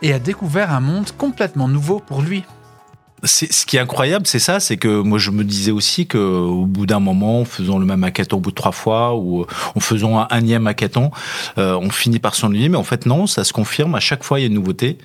et 0.00 0.14
a 0.14 0.18
découvert 0.18 0.72
un 0.72 0.80
monde 0.80 1.10
complètement 1.18 1.68
nouveau 1.68 2.00
pour 2.00 2.22
lui 2.22 2.42
ce 3.24 3.66
qui 3.66 3.76
est 3.76 3.80
incroyable, 3.80 4.26
c'est 4.26 4.38
ça, 4.38 4.60
c'est 4.60 4.76
que 4.76 5.00
moi 5.00 5.18
je 5.18 5.30
me 5.30 5.42
disais 5.42 5.70
aussi 5.70 6.06
que 6.06 6.18
au 6.18 6.66
bout 6.66 6.86
d'un 6.86 7.00
moment, 7.00 7.40
en 7.40 7.44
faisant 7.44 7.78
le 7.78 7.86
même 7.86 8.04
hackathon 8.04 8.36
au 8.36 8.40
bout 8.40 8.50
de 8.50 8.54
trois 8.54 8.72
fois 8.72 9.16
ou 9.16 9.46
en 9.74 9.80
faisant 9.80 10.26
un 10.30 10.38
énième 10.38 10.66
hackathon, 10.66 11.10
euh, 11.58 11.78
on 11.80 11.90
finit 11.90 12.18
par 12.18 12.34
s'ennuyer. 12.34 12.68
Mais 12.68 12.76
en 12.76 12.84
fait 12.84 13.06
non, 13.06 13.26
ça 13.26 13.44
se 13.44 13.52
confirme. 13.52 13.94
À 13.94 14.00
chaque 14.00 14.22
fois, 14.22 14.38
il 14.38 14.42
y 14.42 14.44
a 14.44 14.48
une 14.48 14.54
nouveauté 14.54 14.98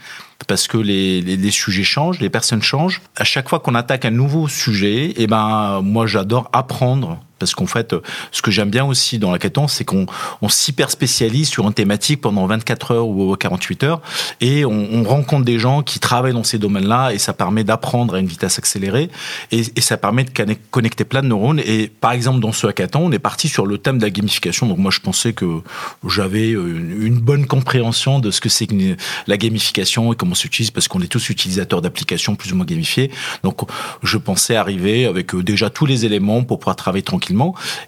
parce 0.45 0.67
que 0.67 0.77
les, 0.77 1.21
les, 1.21 1.51
sujets 1.51 1.83
changent, 1.83 2.19
les 2.19 2.29
personnes 2.29 2.61
changent. 2.61 3.01
À 3.15 3.23
chaque 3.23 3.49
fois 3.49 3.59
qu'on 3.59 3.75
attaque 3.75 4.05
un 4.05 4.11
nouveau 4.11 4.47
sujet, 4.47 5.05
et 5.05 5.23
eh 5.23 5.27
ben 5.27 5.81
moi 5.83 6.07
j'adore 6.07 6.49
apprendre 6.53 7.19
parce 7.41 7.55
qu'en 7.55 7.65
fait, 7.65 7.95
ce 8.31 8.41
que 8.43 8.51
j'aime 8.51 8.69
bien 8.69 8.85
aussi 8.85 9.17
dans 9.17 9.31
la 9.31 9.37
hackathon, 9.37 9.67
c'est 9.67 9.83
qu'on 9.83 10.05
on 10.43 10.47
s'hyper 10.47 10.91
spécialise 10.91 11.49
sur 11.49 11.65
une 11.67 11.73
thématique 11.73 12.21
pendant 12.21 12.45
24 12.45 12.91
heures 12.91 13.07
ou 13.07 13.35
48 13.35 13.83
heures 13.83 14.01
et 14.41 14.63
on, 14.63 14.87
on 14.93 15.03
rencontre 15.03 15.43
des 15.43 15.57
gens 15.57 15.81
qui 15.81 15.99
travaillent 15.99 16.33
dans 16.33 16.43
ces 16.43 16.59
domaines-là 16.59 17.13
et 17.13 17.17
ça 17.17 17.33
permet 17.33 17.63
d'apprendre 17.63 18.13
à 18.13 18.19
une 18.19 18.27
vitesse 18.27 18.59
accélérée 18.59 19.09
et, 19.51 19.63
et, 19.75 19.81
ça 19.81 19.97
permet 19.97 20.23
de 20.23 20.31
connecter 20.69 21.03
plein 21.03 21.23
de 21.23 21.27
neurones. 21.27 21.59
Et 21.65 21.87
par 21.87 22.11
exemple, 22.11 22.39
dans 22.39 22.51
ce 22.51 22.67
hackathon, 22.67 23.07
on 23.07 23.11
est 23.11 23.19
parti 23.19 23.47
sur 23.47 23.65
le 23.65 23.77
thème 23.79 23.97
de 23.97 24.03
la 24.03 24.11
gamification. 24.11 24.67
Donc 24.67 24.77
moi, 24.77 24.91
je 24.91 24.99
pensais 24.99 25.33
que 25.33 25.61
j'avais 26.07 26.51
une, 26.51 27.19
bonne 27.21 27.45
compréhension 27.45 28.19
de 28.19 28.31
ce 28.31 28.41
que 28.41 28.49
c'est 28.49 28.67
que 28.67 28.75
la 29.27 29.37
gamification 29.37 30.13
et 30.13 30.15
comment 30.15 30.35
s'utilise 30.35 30.71
parce 30.71 30.87
qu'on 30.87 31.01
est 31.01 31.07
tous 31.07 31.29
utilisateurs 31.29 31.81
d'applications 31.81 32.35
plus 32.35 32.51
ou 32.53 32.55
moins 32.55 32.65
gamifiées. 32.65 33.11
Donc 33.43 33.61
je 34.03 34.17
pensais 34.17 34.55
arriver 34.55 35.05
avec 35.05 35.35
euh, 35.35 35.43
déjà 35.43 35.69
tous 35.69 35.85
les 35.85 36.05
éléments 36.05 36.43
pour 36.43 36.59
pouvoir 36.59 36.75
travailler 36.75 37.03
tranquillement 37.03 37.30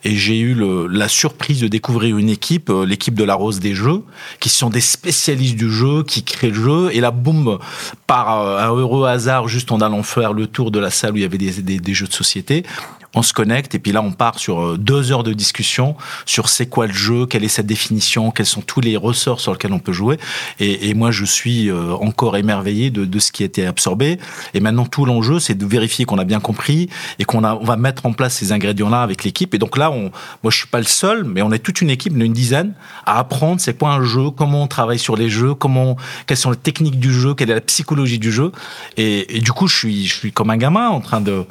et 0.03 0.15
j'ai 0.15 0.39
eu 0.39 0.55
la 0.89 1.07
surprise 1.07 1.61
de 1.61 1.67
découvrir 1.67 2.17
une 2.17 2.29
équipe, 2.29 2.69
euh, 2.69 2.85
l'équipe 2.85 3.15
de 3.15 3.23
la 3.23 3.35
Rose 3.35 3.59
des 3.59 3.73
Jeux, 3.73 4.03
qui 4.39 4.49
sont 4.49 4.69
des 4.69 4.81
spécialistes 4.81 5.55
du 5.55 5.71
jeu, 5.71 6.03
qui 6.03 6.23
créent 6.23 6.49
le 6.49 6.53
jeu. 6.53 6.89
Et 6.93 6.99
là, 6.99 7.11
boum, 7.11 7.59
par 8.07 8.41
euh, 8.41 8.57
un 8.59 8.73
heureux 8.75 9.07
hasard, 9.07 9.47
juste 9.47 9.71
en 9.71 9.81
allant 9.81 10.03
faire 10.03 10.33
le 10.33 10.47
tour 10.47 10.71
de 10.71 10.79
la 10.79 10.89
salle 10.89 11.13
où 11.13 11.17
il 11.17 11.21
y 11.21 11.25
avait 11.25 11.37
des 11.37 11.93
jeux 11.93 12.07
de 12.07 12.13
société, 12.13 12.63
on 13.13 13.21
se 13.21 13.33
connecte 13.33 13.75
et 13.75 13.79
puis 13.79 13.91
là 13.91 14.01
on 14.01 14.11
part 14.11 14.39
sur 14.39 14.61
euh, 14.61 14.77
deux 14.77 15.11
heures 15.11 15.23
de 15.23 15.33
discussion 15.33 15.95
sur 16.25 16.49
c'est 16.49 16.65
quoi 16.65 16.87
le 16.87 16.93
jeu, 16.93 17.25
quelle 17.25 17.43
est 17.43 17.49
sa 17.49 17.63
définition, 17.63 18.31
quels 18.31 18.45
sont 18.45 18.61
tous 18.61 18.81
les 18.81 18.97
ressorts 18.97 19.39
sur 19.39 19.51
lesquels 19.51 19.73
on 19.73 19.79
peut 19.79 19.93
jouer. 19.93 20.17
Et, 20.59 20.89
et 20.89 20.93
moi 20.93 21.11
je 21.11 21.25
suis 21.25 21.69
euh, 21.69 21.93
encore 21.93 22.37
émerveillé 22.37 22.89
de, 22.89 23.05
de, 23.05 23.19
ce 23.19 23.31
qui 23.31 23.43
a 23.43 23.45
été 23.45 23.65
absorbé. 23.65 24.19
Et 24.53 24.59
maintenant 24.59 24.85
tout 24.85 25.05
l'enjeu 25.05 25.39
c'est 25.39 25.55
de 25.55 25.65
vérifier 25.65 26.05
qu'on 26.05 26.17
a 26.17 26.23
bien 26.23 26.39
compris 26.39 26.89
et 27.19 27.25
qu'on 27.25 27.43
on 27.43 27.63
va 27.63 27.75
mettre 27.75 28.05
en 28.05 28.13
place 28.13 28.35
ces 28.35 28.51
ingrédients 28.51 28.89
là 28.89 29.01
avec 29.01 29.23
l'équipe. 29.23 29.53
Et 29.53 29.57
donc 29.57 29.77
là 29.77 29.91
on, 29.91 30.11
moi 30.43 30.51
je 30.51 30.57
suis 30.57 30.67
pas 30.67 30.79
le 30.79 30.85
seul, 30.85 31.23
mais 31.23 31.41
on 31.41 31.51
est 31.51 31.59
toute 31.59 31.81
une 31.81 31.89
équipe 31.89 32.17
d'une 32.17 32.33
dizaine 32.33 32.73
à 33.05 33.19
apprendre 33.19 33.61
c'est 33.61 33.77
quoi 33.77 33.91
un 33.91 34.03
jeu, 34.03 34.31
comment 34.31 34.63
on 34.63 34.67
travaille 34.67 34.99
sur 34.99 35.15
les 35.15 35.29
jeux, 35.29 35.53
comment 35.53 35.97
quelles 36.25 36.37
sont 36.37 36.51
les 36.51 36.57
techniques 36.57 36.99
du 36.99 37.13
jeu, 37.13 37.33
quelle 37.35 37.51
est 37.51 37.55
la 37.55 37.61
psychologie 37.61 38.19
du 38.19 38.31
jeu. 38.31 38.51
Et, 38.97 39.37
et 39.37 39.41
du 39.41 39.51
coup 39.51 39.67
je 39.67 39.75
suis 39.75 40.05
je 40.07 40.15
suis 40.15 40.31
comme 40.31 40.49
un 40.49 40.57
gamin 40.57 40.89
en 40.89 41.01
train 41.01 41.21
de 41.21 41.45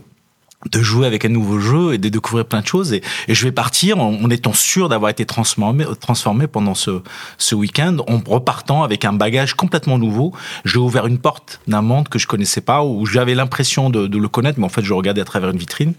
de 0.71 0.81
jouer 0.81 1.07
avec 1.07 1.25
un 1.25 1.29
nouveau 1.29 1.59
jeu 1.59 1.95
et 1.95 1.99
de 1.99 2.09
découvrir 2.09 2.47
plein 2.47 2.61
de 2.61 2.67
choses. 2.67 2.93
Et, 2.93 3.03
et 3.29 3.35
je 3.35 3.45
vais 3.45 3.53
partir 3.53 3.99
en, 3.99 4.31
étant 4.31 4.53
sûr 4.53 4.89
d'avoir 4.89 5.11
été 5.11 5.25
transformé, 5.27 5.85
transformé 6.01 6.47
pendant 6.47 6.75
ce, 6.75 7.03
ce 7.39 7.55
week-end, 7.55 7.99
en 8.09 8.21
repartant 8.27 8.83
avec 8.83 9.05
un 9.05 9.13
bagage 9.13 9.55
complètement 9.55 9.99
nouveau. 9.99 10.33
J'ai 10.65 10.79
ouvert 10.79 11.07
une 11.07 11.19
porte 11.19 11.61
d'un 11.67 11.83
monde 11.83 12.09
que 12.09 12.19
je 12.19 12.27
connaissais 12.27 12.61
pas, 12.61 12.85
où 12.85 13.07
j'avais 13.07 13.35
l'impression 13.35 13.91
de, 13.91 14.07
de, 14.07 14.19
le 14.19 14.29
connaître, 14.29 14.59
mais 14.59 14.67
en 14.67 14.71
fait, 14.71 14.83
je 14.83 14.95
regardais 14.95 15.21
à 15.21 15.25
travers 15.25 15.51
une 15.51 15.59
vitrine. 15.59 15.95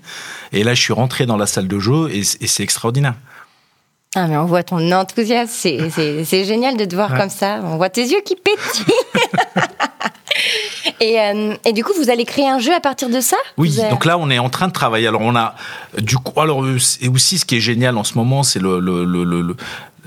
Et 0.52 0.64
là, 0.64 0.74
je 0.74 0.82
suis 0.82 0.94
rentré 0.94 1.26
dans 1.26 1.38
la 1.38 1.46
salle 1.46 1.68
de 1.68 1.80
jeu 1.80 2.10
et, 2.12 2.20
et 2.20 2.48
c'est 2.48 2.64
extraordinaire. 2.64 3.16
Ah, 4.16 4.28
mais 4.28 4.38
on 4.38 4.46
voit 4.46 4.64
ton 4.64 4.92
enthousiasme. 4.92 5.90
C'est 5.90 6.46
génial 6.46 6.78
de 6.78 6.86
te 6.86 6.96
voir 6.96 7.18
comme 7.18 7.30
ça. 7.30 7.62
On 7.64 7.78
voit 7.78 7.90
tes 7.90 8.04
yeux 8.04 8.22
qui 8.24 8.36
pétillent. 8.36 8.94
Et, 11.00 11.20
euh, 11.20 11.56
et, 11.66 11.74
du 11.74 11.84
coup, 11.84 11.94
vous 11.98 12.10
allez 12.10 12.26
créer 12.26 12.48
un 12.48 12.60
jeu 12.60 12.74
à 12.74 12.80
partir 12.80 13.10
de 13.10 13.22
ça 13.22 13.38
Oui, 13.58 13.78
donc 13.90 14.06
là, 14.06 14.18
on 14.18 14.30
est 14.30 14.40
en 14.40 14.50
train 14.50 14.68
de 14.68 14.74
travailler. 14.74 15.08
Alors, 15.08 15.22
on 15.22 15.36
a 15.36 15.56
du 16.02 16.18
coup, 16.18 16.40
alors 16.40 16.66
et 17.02 17.08
aussi, 17.08 17.38
ce 17.38 17.46
qui 17.46 17.56
est 17.56 17.62
génial 17.62 17.98
en 17.98 18.04
ce 18.04 18.16
moment, 18.16 18.44
c'est 18.44 18.60
le, 18.60 18.80
le, 18.80 19.06
le, 19.06 19.24
le 19.24 19.56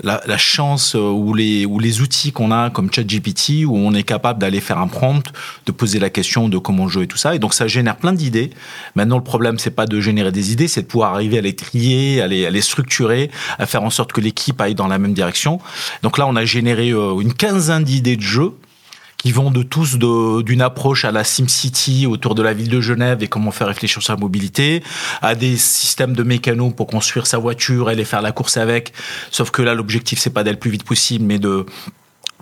la, 0.03 0.21
la, 0.27 0.37
chance 0.37 0.95
euh, 0.95 0.99
ou 0.99 1.33
les, 1.33 1.65
ou 1.65 1.79
les 1.79 2.01
outils 2.01 2.31
qu'on 2.31 2.51
a 2.51 2.69
comme 2.69 2.91
ChatGPT 2.91 3.65
où 3.65 3.75
on 3.75 3.93
est 3.93 4.03
capable 4.03 4.39
d'aller 4.39 4.61
faire 4.61 4.77
un 4.77 4.87
prompt, 4.87 5.23
de 5.65 5.71
poser 5.71 5.99
la 5.99 6.09
question 6.09 6.49
de 6.49 6.57
comment 6.57 6.87
jouer 6.87 7.05
et 7.05 7.07
tout 7.07 7.17
ça. 7.17 7.35
Et 7.35 7.39
donc 7.39 7.53
ça 7.53 7.67
génère 7.67 7.97
plein 7.97 8.13
d'idées. 8.13 8.51
Maintenant 8.95 9.17
le 9.17 9.23
problème 9.23 9.57
c'est 9.57 9.71
pas 9.71 9.85
de 9.85 9.99
générer 9.99 10.31
des 10.31 10.51
idées, 10.51 10.67
c'est 10.67 10.83
de 10.83 10.87
pouvoir 10.87 11.13
arriver 11.13 11.37
à 11.37 11.41
les 11.41 11.55
trier, 11.55 12.21
à 12.21 12.27
les, 12.27 12.45
à 12.45 12.49
les 12.49 12.61
structurer, 12.61 13.31
à 13.57 13.65
faire 13.65 13.83
en 13.83 13.89
sorte 13.89 14.11
que 14.13 14.21
l'équipe 14.21 14.59
aille 14.61 14.75
dans 14.75 14.87
la 14.87 14.99
même 14.99 15.13
direction. 15.13 15.59
Donc 16.03 16.17
là 16.17 16.27
on 16.27 16.35
a 16.35 16.45
généré 16.45 16.91
euh, 16.91 17.19
une 17.19 17.33
quinzaine 17.33 17.83
d'idées 17.83 18.17
de 18.17 18.21
jeux 18.21 18.53
vont 19.33 19.51
de 19.51 19.63
tous 19.63 19.97
d'une 19.97 20.61
approche 20.61 21.05
à 21.05 21.11
la 21.11 21.23
SimCity 21.23 22.05
autour 22.05 22.35
de 22.35 22.41
la 22.41 22.53
ville 22.53 22.69
de 22.69 22.81
Genève 22.81 23.23
et 23.23 23.27
comment 23.27 23.51
faire 23.51 23.67
réfléchir 23.67 24.01
sur 24.01 24.13
la 24.13 24.19
mobilité, 24.19 24.83
à 25.21 25.35
des 25.35 25.57
systèmes 25.57 26.13
de 26.13 26.23
mécanos 26.23 26.73
pour 26.75 26.87
construire 26.87 27.27
sa 27.27 27.37
voiture 27.37 27.89
et 27.89 27.93
aller 27.93 28.05
faire 28.05 28.21
la 28.21 28.31
course 28.31 28.57
avec. 28.57 28.93
Sauf 29.31 29.51
que 29.51 29.61
là, 29.61 29.73
l'objectif, 29.73 30.19
c'est 30.19 30.29
pas 30.29 30.43
d'aller 30.43 30.55
le 30.55 30.59
plus 30.59 30.71
vite 30.71 30.83
possible, 30.83 31.25
mais 31.25 31.39
de 31.39 31.65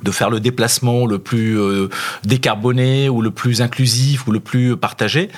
de 0.04 0.12
faire 0.12 0.30
le 0.30 0.40
déplacement 0.40 1.06
le 1.06 1.20
plus 1.20 1.60
euh, 1.60 1.90
décarboné 2.24 3.10
ou 3.10 3.22
le 3.22 3.32
plus 3.32 3.62
inclusif 3.62 4.28
ou 4.28 4.32
le 4.32 4.40
plus 4.40 4.76
partagé. 4.76 5.30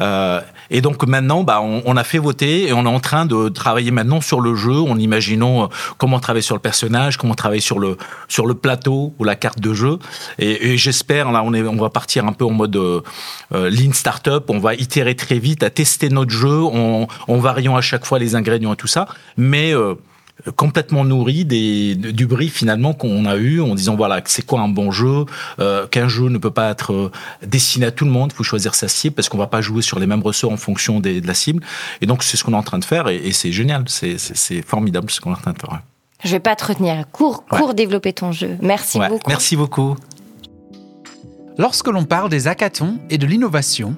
Euh, 0.00 0.40
et 0.70 0.80
donc 0.80 1.06
maintenant, 1.06 1.44
bah, 1.44 1.60
on, 1.62 1.82
on, 1.84 1.96
a 1.96 2.04
fait 2.04 2.18
voter 2.18 2.68
et 2.68 2.72
on 2.72 2.84
est 2.84 2.88
en 2.88 3.00
train 3.00 3.26
de 3.26 3.48
travailler 3.48 3.90
maintenant 3.90 4.20
sur 4.20 4.40
le 4.40 4.54
jeu 4.54 4.80
en 4.80 4.98
imaginant 4.98 5.64
euh, 5.64 5.66
comment 5.98 6.18
travailler 6.18 6.42
sur 6.42 6.54
le 6.54 6.60
personnage, 6.60 7.18
comment 7.18 7.34
travailler 7.34 7.60
sur 7.60 7.78
le 7.78 7.96
sur 8.28 8.46
le 8.46 8.54
plateau 8.54 9.14
ou 9.18 9.24
la 9.24 9.36
carte 9.36 9.60
de 9.60 9.74
jeu. 9.74 9.98
Et, 10.38 10.72
et 10.72 10.76
j'espère 10.76 11.30
là, 11.30 11.42
on 11.44 11.52
est 11.52 11.62
on 11.62 11.76
va 11.76 11.90
partir 11.90 12.24
un 12.26 12.32
peu 12.32 12.44
en 12.44 12.52
mode 12.52 12.76
euh, 12.76 13.02
lean 13.52 13.92
startup. 13.92 14.44
On 14.48 14.58
va 14.58 14.74
itérer 14.74 15.14
très 15.14 15.38
vite 15.38 15.62
à 15.62 15.70
tester 15.70 16.08
notre 16.08 16.30
jeu 16.30 16.62
en, 16.64 17.06
en 17.28 17.36
variant 17.36 17.76
à 17.76 17.82
chaque 17.82 18.06
fois 18.06 18.18
les 18.18 18.34
ingrédients 18.34 18.72
et 18.72 18.76
tout 18.76 18.86
ça. 18.86 19.06
Mais 19.36 19.72
complètement 20.54 21.04
nourri 21.04 21.44
des, 21.44 21.94
du 21.94 22.26
brief 22.26 22.54
finalement 22.54 22.92
qu'on 22.92 23.24
a 23.24 23.36
eu 23.36 23.60
en 23.60 23.74
disant 23.74 23.96
voilà 23.96 24.20
c'est 24.26 24.44
quoi 24.44 24.60
un 24.60 24.68
bon 24.68 24.90
jeu? 24.90 25.24
Euh, 25.58 25.86
qu'un 25.86 26.08
jeu 26.08 26.28
ne 26.28 26.38
peut 26.38 26.50
pas 26.50 26.70
être 26.70 26.92
euh, 26.92 27.10
destiné 27.44 27.86
à 27.86 27.90
tout 27.90 28.04
le 28.04 28.10
monde 28.10 28.30
il 28.32 28.36
faut 28.36 28.44
choisir 28.44 28.74
sa 28.74 28.88
cible 28.88 29.14
parce 29.14 29.28
qu'on 29.28 29.38
va 29.38 29.46
pas 29.46 29.60
jouer 29.60 29.82
sur 29.82 29.98
les 29.98 30.06
mêmes 30.06 30.22
ressorts 30.22 30.52
en 30.52 30.56
fonction 30.56 31.00
des, 31.00 31.20
de 31.20 31.26
la 31.26 31.34
cible. 31.34 31.62
Et 32.00 32.06
donc 32.06 32.22
c'est 32.22 32.36
ce 32.36 32.44
qu'on 32.44 32.52
est 32.52 32.56
en 32.56 32.62
train 32.62 32.78
de 32.78 32.84
faire 32.84 33.08
et, 33.08 33.16
et 33.16 33.32
c'est 33.32 33.52
génial. 33.52 33.84
C'est 33.88 34.62
formidable 34.62 35.10
ce 35.10 35.20
qu'on 35.20 35.30
est 35.30 35.36
en 35.36 35.40
train 35.40 35.52
de 35.52 35.58
faire. 35.58 35.80
Je 36.24 36.30
vais 36.30 36.40
pas 36.40 36.56
te 36.56 36.66
retenir. 36.66 37.04
Cours 37.12 37.44
cours 37.46 37.74
développer 37.74 38.12
ton 38.12 38.32
jeu. 38.32 38.56
Merci 38.60 38.98
ouais. 38.98 39.08
beaucoup. 39.08 39.28
Merci 39.28 39.56
beaucoup. 39.56 39.96
Lorsque 41.58 41.88
l'on 41.88 42.04
parle 42.04 42.28
des 42.28 42.48
hackathons 42.48 42.98
et 43.08 43.18
de 43.18 43.26
l'innovation 43.26 43.96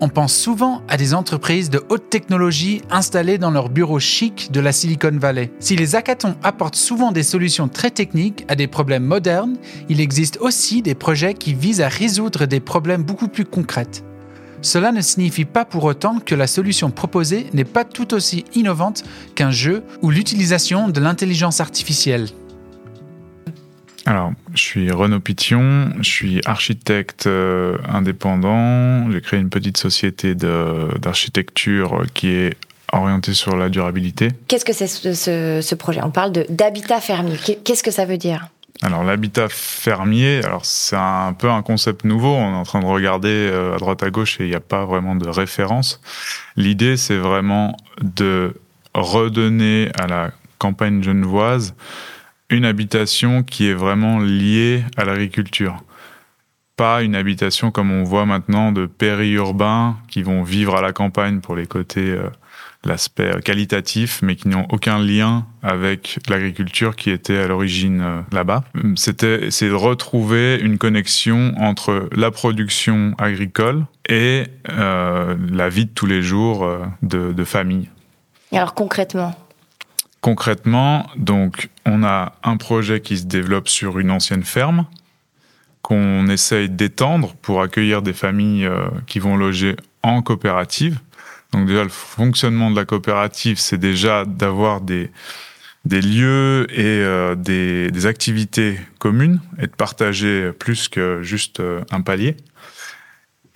on 0.00 0.08
pense 0.08 0.34
souvent 0.34 0.82
à 0.88 0.96
des 0.96 1.14
entreprises 1.14 1.70
de 1.70 1.82
haute 1.90 2.08
technologie 2.08 2.82
installées 2.90 3.38
dans 3.38 3.50
leurs 3.50 3.68
bureaux 3.68 4.00
chics 4.00 4.50
de 4.50 4.60
la 4.60 4.72
Silicon 4.72 5.12
Valley. 5.12 5.50
Si 5.60 5.76
les 5.76 5.94
hackathons 5.94 6.36
apportent 6.42 6.76
souvent 6.76 7.12
des 7.12 7.22
solutions 7.22 7.68
très 7.68 7.90
techniques 7.90 8.44
à 8.48 8.54
des 8.54 8.66
problèmes 8.66 9.04
modernes, 9.04 9.56
il 9.88 10.00
existe 10.00 10.38
aussi 10.38 10.82
des 10.82 10.94
projets 10.94 11.34
qui 11.34 11.54
visent 11.54 11.82
à 11.82 11.88
résoudre 11.88 12.46
des 12.46 12.60
problèmes 12.60 13.02
beaucoup 13.02 13.28
plus 13.28 13.44
concrets. 13.44 14.02
Cela 14.62 14.92
ne 14.92 15.00
signifie 15.00 15.44
pas 15.44 15.64
pour 15.64 15.84
autant 15.84 16.18
que 16.18 16.34
la 16.34 16.46
solution 16.46 16.90
proposée 16.90 17.46
n'est 17.54 17.64
pas 17.64 17.84
tout 17.84 18.12
aussi 18.14 18.44
innovante 18.54 19.04
qu'un 19.34 19.50
jeu 19.50 19.82
ou 20.02 20.10
l'utilisation 20.10 20.88
de 20.88 21.00
l'intelligence 21.00 21.60
artificielle. 21.60 22.28
Je 24.54 24.62
suis 24.62 24.90
Renaud 24.90 25.20
Pition, 25.20 25.90
je 26.00 26.08
suis 26.08 26.40
architecte 26.44 27.26
euh, 27.26 27.76
indépendant. 27.88 29.10
J'ai 29.10 29.20
créé 29.20 29.40
une 29.40 29.50
petite 29.50 29.76
société 29.76 30.34
d'architecture 30.34 32.04
qui 32.14 32.28
est 32.28 32.56
orientée 32.92 33.34
sur 33.34 33.56
la 33.56 33.68
durabilité. 33.68 34.28
Qu'est-ce 34.48 34.64
que 34.64 34.72
c'est 34.72 34.86
ce, 34.86 35.14
ce, 35.14 35.60
ce, 35.62 35.74
projet? 35.74 36.00
On 36.02 36.10
parle 36.10 36.32
d'habitat 36.48 37.00
fermier. 37.00 37.36
Qu'est-ce 37.64 37.82
que 37.82 37.90
ça 37.90 38.04
veut 38.04 38.18
dire? 38.18 38.48
Alors 38.82 39.04
l'habitat 39.04 39.48
fermier, 39.50 40.42
alors 40.42 40.64
c'est 40.64 40.96
un 40.96 41.34
peu 41.34 41.50
un 41.50 41.62
concept 41.62 42.04
nouveau. 42.04 42.34
On 42.34 42.54
est 42.54 42.56
en 42.56 42.62
train 42.62 42.80
de 42.80 42.86
regarder 42.86 43.28
euh, 43.28 43.74
à 43.74 43.78
droite 43.78 44.02
à 44.02 44.10
gauche 44.10 44.40
et 44.40 44.44
il 44.44 44.50
n'y 44.50 44.56
a 44.56 44.60
pas 44.60 44.86
vraiment 44.86 45.14
de 45.16 45.28
référence. 45.28 46.00
L'idée, 46.56 46.96
c'est 46.96 47.18
vraiment 47.18 47.76
de 48.00 48.54
redonner 48.94 49.90
à 49.98 50.06
la 50.06 50.30
campagne 50.58 51.02
genevoise 51.02 51.74
une 52.50 52.64
habitation 52.64 53.42
qui 53.42 53.68
est 53.68 53.74
vraiment 53.74 54.18
liée 54.18 54.84
à 54.96 55.04
l'agriculture. 55.04 55.82
pas 56.76 57.02
une 57.02 57.14
habitation 57.14 57.70
comme 57.70 57.92
on 57.92 58.04
voit 58.04 58.24
maintenant 58.24 58.72
de 58.72 58.86
périurbains 58.86 59.98
qui 60.08 60.22
vont 60.22 60.42
vivre 60.42 60.76
à 60.76 60.80
la 60.80 60.92
campagne 60.92 61.40
pour 61.40 61.54
les 61.54 61.66
côtés 61.66 62.10
euh, 62.10 62.30
l'aspect 62.84 63.40
qualitatif, 63.44 64.20
mais 64.22 64.36
qui 64.36 64.48
n'ont 64.48 64.66
aucun 64.70 64.98
lien 64.98 65.46
avec 65.62 66.18
l'agriculture 66.28 66.96
qui 66.96 67.10
était 67.10 67.36
à 67.36 67.46
l'origine 67.46 68.00
euh, 68.00 68.20
là-bas. 68.32 68.64
C'était, 68.96 69.50
c'est 69.50 69.68
de 69.68 69.74
retrouver 69.74 70.58
une 70.60 70.78
connexion 70.78 71.52
entre 71.58 72.08
la 72.16 72.30
production 72.30 73.14
agricole 73.18 73.84
et 74.08 74.44
euh, 74.70 75.36
la 75.50 75.68
vie 75.68 75.86
de 75.86 75.90
tous 75.90 76.06
les 76.06 76.22
jours 76.22 76.64
euh, 76.64 76.84
de, 77.02 77.32
de 77.32 77.44
famille. 77.44 77.90
Et 78.52 78.58
alors 78.58 78.74
concrètement 78.74 79.34
Concrètement, 80.20 81.08
donc, 81.16 81.70
on 81.86 82.02
a 82.02 82.34
un 82.42 82.56
projet 82.56 83.00
qui 83.00 83.16
se 83.16 83.24
développe 83.24 83.68
sur 83.68 83.98
une 83.98 84.10
ancienne 84.10 84.44
ferme 84.44 84.86
qu'on 85.82 86.28
essaye 86.28 86.68
d'étendre 86.68 87.34
pour 87.40 87.62
accueillir 87.62 88.02
des 88.02 88.12
familles 88.12 88.68
qui 89.06 89.18
vont 89.18 89.36
loger 89.36 89.76
en 90.02 90.20
coopérative. 90.20 90.98
Donc 91.52 91.66
déjà, 91.66 91.82
le 91.82 91.88
fonctionnement 91.88 92.70
de 92.70 92.76
la 92.76 92.84
coopérative, 92.84 93.58
c'est 93.58 93.78
déjà 93.78 94.24
d'avoir 94.24 94.80
des, 94.80 95.10
des 95.84 96.00
lieux 96.00 96.66
et 96.70 96.84
euh, 96.84 97.34
des, 97.34 97.90
des, 97.90 98.06
activités 98.06 98.78
communes 98.98 99.40
et 99.58 99.66
de 99.66 99.72
partager 99.72 100.52
plus 100.52 100.88
que 100.88 101.22
juste 101.22 101.60
euh, 101.60 101.80
un 101.90 102.02
palier. 102.02 102.36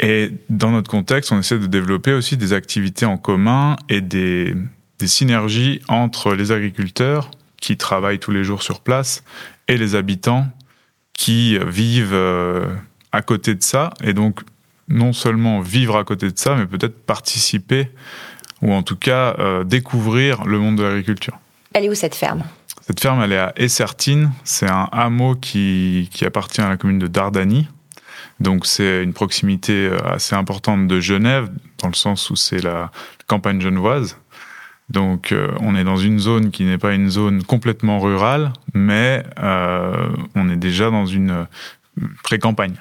Et 0.01 0.33
dans 0.51 0.73
notre 0.73 0.91
contexte, 0.91 1.31
on 1.31 1.39
essaie 1.39 1.59
de 1.59 1.67
développer 1.67 2.13
aussi 2.13 2.37
des 2.37 2.53
activités 2.53 3.07
en 3.07 3.17
commun 3.17 3.77
et 3.89 4.01
des, 4.01 4.55
des 4.99 5.07
synergies 5.07 5.81
entre 5.89 6.35
les 6.35 6.53
agriculteurs 6.53 7.31
qui 7.61 7.77
travaillent 7.77 8.19
tous 8.19 8.31
les 8.31 8.45
jours 8.45 8.63
sur 8.63 8.81
place 8.81 9.25
et 9.69 9.77
les 9.77 9.95
habitants 9.95 10.47
qui 11.15 11.59
vivent 11.59 12.13
euh, 12.13 12.67
à 13.13 13.23
côté 13.23 13.55
de 13.55 13.63
ça. 13.63 13.91
Et 14.03 14.13
donc, 14.13 14.41
non 14.89 15.13
seulement 15.13 15.61
vivre 15.61 15.97
à 15.97 16.05
côté 16.05 16.31
de 16.31 16.39
ça, 16.39 16.57
mais 16.57 16.67
peut-être 16.67 17.05
participer 17.07 17.89
ou 18.63 18.73
en 18.73 18.83
tout 18.83 18.97
cas 18.97 19.35
euh, 19.39 19.65
découvrir 19.65 20.45
le 20.45 20.59
monde 20.59 20.77
de 20.77 20.83
l'agriculture. 20.83 21.39
Elle 21.73 21.85
est 21.85 21.91
où 21.91 21.95
cette 21.95 22.15
ferme? 22.15 22.45
Cette 22.87 23.01
ferme, 23.01 23.23
elle 23.23 23.33
est 23.33 23.39
à 23.39 23.53
Essertine. 23.57 24.33
C'est 24.45 24.69
un 24.69 24.89
hameau 24.93 25.35
qui, 25.35 26.11
qui 26.13 26.25
appartient 26.25 26.61
à 26.61 26.69
la 26.69 26.77
commune 26.77 26.99
de 26.99 27.07
Dardani. 27.07 27.67
Donc 28.41 28.67
c'est 28.67 29.03
une 29.03 29.13
proximité 29.13 29.87
euh, 29.87 29.99
assez 30.07 30.35
importante 30.35 30.87
de 30.89 31.01
Genève, 31.01 31.51
dans 31.79 31.89
le 31.89 31.95
sens 31.95 32.31
où 32.31 32.37
c'est 32.37 32.63
la 32.63 32.91
campagne 33.27 33.61
genevoise. 33.61 34.19
Donc 34.91 35.33
euh, 35.33 35.49
on 35.61 35.75
est 35.75 35.85
dans 35.85 35.97
une 35.97 36.19
zone 36.19 36.51
qui 36.51 36.65
n'est 36.65 36.79
pas 36.79 36.93
une 36.93 37.09
zone 37.09 37.43
complètement 37.43 38.01
rurale, 38.01 38.53
mais 38.75 39.23
euh, 39.43 40.09
on 40.35 40.51
est 40.51 40.57
déjà 40.57 40.91
dans 40.91 41.07
une 41.07 41.47
pré-campagne. 42.23 42.75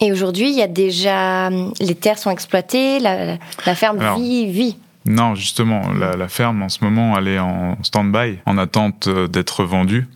Et 0.00 0.12
aujourd'hui, 0.12 0.50
il 0.50 0.56
y 0.56 0.62
a 0.62 0.68
déjà 0.68 1.50
les 1.50 1.94
terres 1.94 2.18
sont 2.18 2.30
exploitées, 2.30 3.00
la, 3.00 3.36
la 3.66 3.74
ferme 3.74 4.00
Alors, 4.00 4.18
vit, 4.18 4.46
vit. 4.46 4.76
Non, 5.06 5.34
justement, 5.34 5.92
la, 5.92 6.16
la, 6.16 6.28
ferme 6.28 6.62
en 6.62 6.68
ce 6.68 6.84
moment, 6.84 7.16
elle 7.18 7.28
est 7.28 7.38
en 7.38 7.76
stand-by, 7.82 8.38
en 8.46 8.58
attente 8.58 9.08
euh, 9.08 9.26
d'être 9.26 9.64
vendue. 9.64 10.06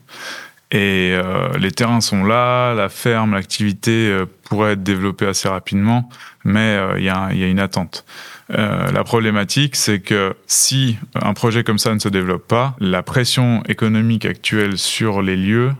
Et 0.75 1.14
euh, 1.14 1.57
les 1.57 1.71
terrains 1.71 2.00
sont 2.00 2.25
là, 2.25 2.75
la 2.75 2.88
ferme, 2.88 3.35
l'activité 3.35 4.09
euh, 4.11 4.26
pourrait 4.45 4.73
être 4.73 4.83
développée 4.83 5.26
assez 5.26 5.49
rapidement, 5.49 6.09
mais 6.45 6.75
il 6.99 7.09
euh, 7.09 7.33
y, 7.33 7.45
a 7.45 7.47
une 7.47 7.61
attente. 7.61 8.05
Euh, 8.50 8.90
la 8.90 9.04
problématique, 9.04 9.76
c'est 9.76 10.00
que 10.00 10.34
si 10.46 10.98
un 11.14 11.34
projet 11.34 11.64
comme 11.64 11.78
ça 11.78 11.94
ne 11.94 11.98
se 11.98 12.08
développe 12.08 12.46
pas, 12.46 12.76
la 12.78 13.02
pression 13.02 13.62
économique 13.68 14.26
actuelle 14.26 14.78
sur 14.78 15.22
les 15.22 15.36
lieux 15.36 15.72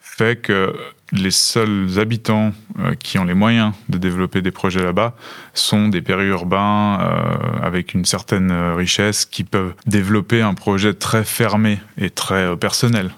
fait 0.00 0.36
que 0.36 0.74
les 1.10 1.30
seuls 1.30 1.98
habitants 1.98 2.52
euh, 2.78 2.94
qui 2.94 3.18
ont 3.18 3.24
les 3.24 3.34
moyens 3.34 3.72
de 3.88 3.98
développer 3.98 4.40
des 4.40 4.50
projets 4.50 4.82
là-bas 4.82 5.14
sont 5.52 5.88
des 5.88 6.00
périurbains 6.00 7.00
euh, 7.00 7.66
avec 7.66 7.92
une 7.92 8.04
certaine 8.04 8.52
richesse 8.52 9.26
qui 9.26 9.44
peuvent 9.44 9.74
développer 9.86 10.42
un 10.42 10.54
projet 10.54 10.94
très 10.94 11.24
fermé 11.24 11.80
et 11.98 12.08
très 12.08 12.56
personnel, 12.56 13.10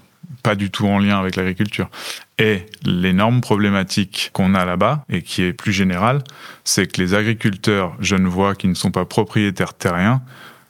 pas 0.42 0.54
du 0.54 0.70
tout 0.70 0.86
en 0.86 0.98
lien 0.98 1.18
avec 1.18 1.36
l'agriculture. 1.36 1.88
Et 2.38 2.66
l'énorme 2.84 3.40
problématique 3.40 4.30
qu'on 4.32 4.54
a 4.54 4.64
là-bas, 4.64 5.04
et 5.08 5.22
qui 5.22 5.42
est 5.42 5.52
plus 5.52 5.72
générale, 5.72 6.24
c'est 6.64 6.90
que 6.90 7.00
les 7.00 7.14
agriculteurs 7.14 7.94
genevois 8.00 8.54
qui 8.54 8.66
ne 8.66 8.74
sont 8.74 8.90
pas 8.90 9.04
propriétaires 9.04 9.74
terriens 9.74 10.20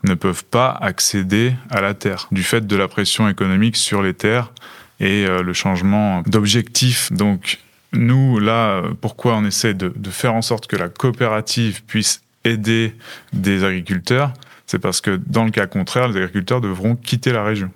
ne 0.02 0.14
peuvent 0.14 0.44
pas 0.44 0.70
accéder 0.70 1.54
à 1.70 1.80
la 1.80 1.94
terre, 1.94 2.28
du 2.30 2.42
fait 2.42 2.66
de 2.66 2.76
la 2.76 2.88
pression 2.88 3.28
économique 3.28 3.76
sur 3.76 4.02
les 4.02 4.12
terres 4.12 4.52
et 5.00 5.26
euh, 5.26 5.42
le 5.42 5.52
changement 5.54 6.22
d'objectif. 6.26 7.10
Donc, 7.10 7.58
nous, 7.92 8.38
là, 8.38 8.82
pourquoi 9.00 9.36
on 9.36 9.44
essaie 9.46 9.72
de, 9.72 9.90
de, 9.94 10.10
faire 10.10 10.34
en 10.34 10.42
sorte 10.42 10.66
que 10.66 10.76
la 10.76 10.88
coopérative 10.88 11.82
puisse 11.84 12.20
aider 12.44 12.94
des 13.32 13.64
agriculteurs 13.64 14.34
C'est 14.66 14.78
parce 14.78 15.00
que 15.00 15.18
dans 15.26 15.44
le 15.44 15.50
cas 15.50 15.66
contraire, 15.66 16.08
les 16.08 16.16
agriculteurs 16.16 16.60
devront 16.60 16.96
quitter 16.96 17.32
la 17.32 17.44
région. 17.44 17.70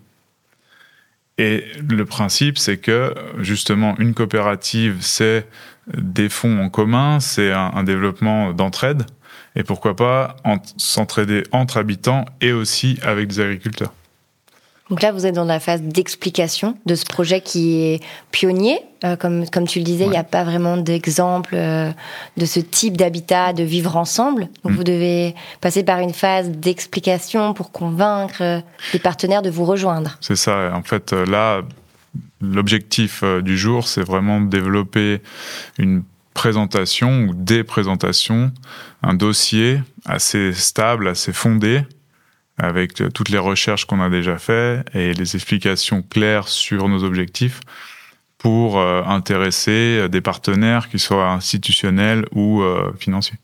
Et 1.39 1.65
le 1.89 2.05
principe, 2.05 2.59
c'est 2.59 2.79
que 2.79 3.15
justement, 3.39 3.97
une 3.99 4.13
coopérative, 4.13 4.99
c'est 5.01 5.47
des 5.97 6.29
fonds 6.29 6.61
en 6.61 6.69
commun, 6.69 7.21
c'est 7.21 7.53
un, 7.53 7.83
développement 7.85 8.53
d'entraide, 8.53 9.05
et 9.55 9.63
pourquoi 9.63 9.95
pas 9.97 10.37
s'entraider 10.77 11.45
entre 11.53 11.79
habitants 11.79 12.25
et 12.41 12.53
aussi 12.53 12.99
avec 13.03 13.29
des 13.29 13.41
agriculteurs. 13.41 13.93
Donc 14.91 15.03
là, 15.03 15.13
vous 15.13 15.27
êtes 15.27 15.35
dans 15.35 15.45
la 15.45 15.61
phase 15.61 15.83
d'explication 15.83 16.77
de 16.87 16.95
ce 16.95 17.05
projet 17.05 17.41
qui 17.41 17.83
est 17.83 18.01
pionnier. 18.31 18.81
Euh, 19.05 19.17
comme, 19.17 19.49
comme 19.49 19.67
tu 19.67 19.79
le 19.79 19.85
disais, 19.85 20.05
il 20.05 20.09
ouais. 20.09 20.13
n'y 20.13 20.19
a 20.19 20.25
pas 20.25 20.45
vraiment 20.45 20.77
d'exemple 20.77 21.55
euh, 21.55 21.91
de 22.37 22.45
ce 22.47 22.59
type 22.59 22.97
d'habitat, 22.97 23.53
de 23.53 23.63
vivre 23.63 23.97
ensemble. 23.97 24.49
Donc 24.65 24.73
mmh. 24.73 24.77
vous 24.77 24.85
devez 24.85 25.35
passer 25.61 25.85
par 25.85 26.01
une 26.01 26.13
phase 26.13 26.51
d'explication 26.51 27.55
pour 27.55 27.71
convaincre 27.71 28.43
euh, 28.43 28.61
les 28.93 28.99
partenaires 28.99 29.43
de 29.43 29.51
vous 29.51 29.65
rejoindre. 29.65 30.17
C'est 30.21 30.37
ça. 30.37 30.73
En 30.75 30.83
fait, 30.83 31.13
là, 31.13 31.61
l'objectif 32.41 33.23
du 33.43 33.57
jour, 33.57 33.87
c'est 33.87 34.03
vraiment 34.03 34.41
de 34.41 34.49
développer 34.49 35.21
une 35.79 36.03
présentation 36.35 37.25
ou 37.25 37.35
des 37.35 37.65
présentations, 37.65 38.53
un 39.03 39.15
dossier 39.15 39.81
assez 40.07 40.53
stable, 40.53 41.09
assez 41.09 41.33
fondé, 41.33 41.83
avec 42.59 42.95
toutes 43.13 43.29
les 43.29 43.39
recherches 43.39 43.85
qu'on 43.85 44.01
a 44.01 44.11
déjà 44.11 44.39
faites 44.39 44.87
et 44.95 45.15
les 45.15 45.35
explications 45.37 46.03
claires 46.03 46.49
sur 46.49 46.89
nos 46.89 47.05
objectifs 47.05 47.61
pour 48.39 48.79
euh, 48.79 49.03
intéresser 49.05 50.09
des 50.09 50.21
partenaires 50.21 50.89
qui 50.89 50.99
soient 50.99 51.31
institutionnels 51.31 52.25
ou 52.33 52.63
euh, 52.63 52.93
financiers. 52.99 53.39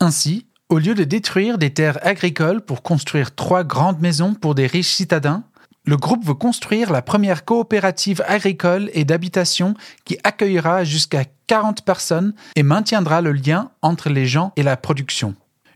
Ainsi, 0.00 0.46
au 0.68 0.78
lieu 0.78 0.94
de 0.94 1.04
détruire 1.04 1.58
des 1.58 1.70
terres 1.70 1.98
agricoles 2.02 2.62
pour 2.62 2.82
construire 2.82 3.34
trois 3.34 3.64
grandes 3.64 4.00
maisons 4.00 4.34
pour 4.34 4.54
des 4.54 4.66
riches 4.66 4.92
citadins, 4.92 5.44
le 5.86 5.96
groupe 5.96 6.24
veut 6.24 6.34
construire 6.34 6.90
la 6.90 7.02
première 7.02 7.44
coopérative 7.44 8.22
agricole 8.26 8.90
et 8.94 9.04
d'habitation 9.04 9.74
qui 10.06 10.16
accueillera 10.24 10.82
jusqu'à 10.84 11.24
40 11.46 11.84
personnes 11.84 12.34
et 12.56 12.62
maintiendra 12.62 13.20
le 13.20 13.32
lien 13.32 13.70
entre 13.82 14.08
les 14.08 14.26
gens 14.26 14.52
et 14.56 14.62
la 14.62 14.78
production 14.78 15.34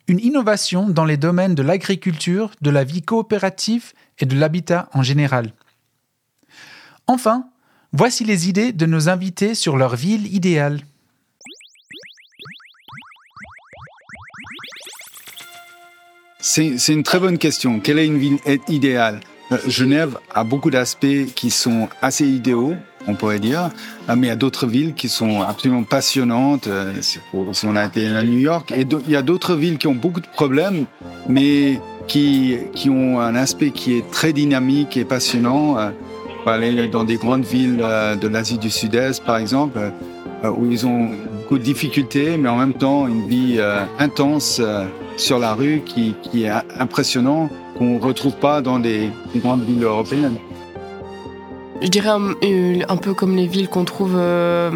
une 0.09 0.21
innovation 0.21 0.89
dans 0.89 1.05
les 1.05 1.19
domaines 1.19 1.55
de 1.55 1.63
l'agriculture, 1.63 2.51
de 2.63 2.71
la 2.71 2.83
vie 2.83 3.03
coopérative 3.03 3.93
et 4.19 4.27
de 4.27 4.35
l'habitat 4.35 4.89
en 4.95 5.03
général. 5.03 5.53
Enfin, 7.07 7.51
voici 7.93 8.25
les 8.25 8.49
idées 8.49 8.73
de 8.73 8.87
nos 8.87 9.11
invités 9.11 9.55
sur 9.55 9.77
leur 9.77 9.97
ville 9.97 10.35
idéale. 10.35 10.81
C'est 16.41 16.89
une 16.89 17.03
très 17.03 17.21
bonne 17.21 17.37
question. 17.37 17.79
Quelle 17.79 17.99
est 17.99 18.07
une 18.07 18.19
ville 18.19 18.39
idéale? 18.69 19.21
Genève 19.67 20.19
a 20.35 20.45
beaucoup 20.45 20.71
d'aspects 20.71 21.27
qui 21.35 21.51
sont 21.51 21.89
assez 22.01 22.27
idéaux, 22.27 22.75
on 23.09 23.15
pourrait 23.15 23.41
dire, 23.41 23.71
mais 24.09 24.27
il 24.27 24.31
y 24.31 24.31
a 24.31 24.37
d'autres 24.37 24.67
villes 24.67 24.95
qui 24.95 25.09
sont 25.09 25.43
absolument 25.43 25.83
passionnantes. 25.83 26.69
Si 27.01 27.19
on 27.67 27.77
a 27.77 27.85
été 27.85 28.07
à 28.07 28.23
New 28.23 28.39
York, 28.39 28.73
et 28.73 28.87
il 29.07 29.11
y 29.11 29.17
a 29.17 29.23
d'autres 29.23 29.55
villes 29.55 29.79
qui 29.79 29.87
ont 29.87 29.95
beaucoup 29.95 30.21
de 30.21 30.27
problèmes, 30.27 30.85
mais 31.29 31.81
qui, 32.07 32.57
qui 32.75 32.91
ont 32.91 33.21
un 33.21 33.35
aspect 33.35 33.71
qui 33.71 33.97
est 33.97 34.11
très 34.11 34.33
dynamique 34.33 34.97
et 34.97 35.05
passionnant. 35.05 35.77
On 35.77 36.45
peut 36.45 36.51
aller 36.51 36.89
dans 36.89 37.05
des 37.05 37.17
grandes 37.17 37.45
villes 37.45 37.79
de 37.79 38.29
l'Asie 38.29 38.59
du 38.59 38.71
Sud-Est, 38.71 39.25
par 39.25 39.39
exemple, 39.39 39.79
où 40.45 40.71
ils 40.71 40.87
ont 40.87 41.11
beaucoup 41.37 41.59
de 41.59 41.65
difficultés, 41.65 42.37
mais 42.37 42.49
en 42.49 42.57
même 42.57 42.75
temps 42.75 43.09
une 43.09 43.27
vie 43.27 43.59
intense 43.99 44.61
sur 45.19 45.39
la 45.39 45.55
rue 45.55 45.83
qui, 45.85 46.15
est 46.35 46.51
impressionnant 46.79 47.51
qu'on 47.77 47.97
ne 47.97 48.01
retrouve 48.01 48.37
pas 48.37 48.61
dans 48.61 48.79
des, 48.79 49.11
grandes 49.37 49.65
villes 49.65 49.83
européennes. 49.83 50.37
Je 51.81 51.89
dirais 51.89 52.09
un, 52.09 52.97
peu 52.97 53.15
comme 53.15 53.37
les 53.37 53.47
villes 53.47 53.69
qu'on 53.69 53.85
trouve 53.85 54.17
euh, 54.17 54.71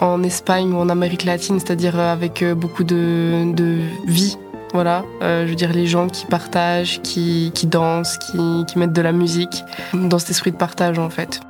en 0.00 0.22
Espagne 0.22 0.72
ou 0.72 0.78
en 0.78 0.88
Amérique 0.88 1.24
latine, 1.24 1.60
c'est-à-dire 1.60 1.98
avec 2.00 2.42
euh, 2.42 2.54
beaucoup 2.54 2.82
de, 2.82 3.52
de 3.52 3.80
vie. 4.06 4.38
Voilà, 4.72 5.04
euh, 5.22 5.44
je 5.44 5.50
veux 5.50 5.54
dire 5.54 5.72
les 5.72 5.86
gens 5.86 6.08
qui 6.08 6.24
partagent, 6.26 7.00
qui, 7.02 7.52
qui 7.54 7.66
dansent, 7.66 8.18
qui, 8.18 8.64
qui 8.66 8.78
mettent 8.78 8.94
de 8.94 9.02
la 9.02 9.12
musique, 9.12 9.64
dans 9.92 10.18
cet 10.18 10.30
esprit 10.30 10.50
de 10.50 10.56
partage 10.56 10.98
en 10.98 11.10
fait. 11.10 11.40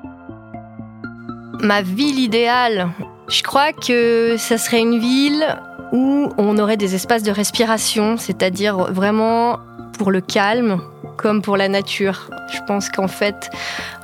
Ma 1.61 1.83
ville 1.83 2.19
idéale, 2.19 2.89
Je 3.29 3.43
crois 3.43 3.73
que 3.73 4.37
ça 4.39 4.59
serait 4.59 4.81
une 4.81 4.99
ville 4.99 5.45
où 5.93 6.29
on 6.37 6.59
aurait 6.59 6.77
des 6.77 6.95
espaces 6.95 7.23
de 7.23 7.31
respiration, 7.31 8.17
c'est-à-dire 8.17 8.93
vraiment 8.93 9.59
pour 9.99 10.11
le 10.11 10.21
calme 10.21 10.81
comme 11.17 11.43
pour 11.43 11.57
la 11.57 11.69
nature. 11.69 12.31
Je 12.53 12.61
pense 12.67 12.91
qu'en 12.91 13.09
fait, 13.09 13.51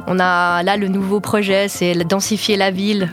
on 0.07 0.19
a 0.19 0.63
là 0.63 0.77
le 0.77 0.89
nouveau 0.89 1.21
projet, 1.21 1.69
c'est 1.69 1.95
densifier 2.05 2.57
la 2.57 2.71
ville. 2.71 3.11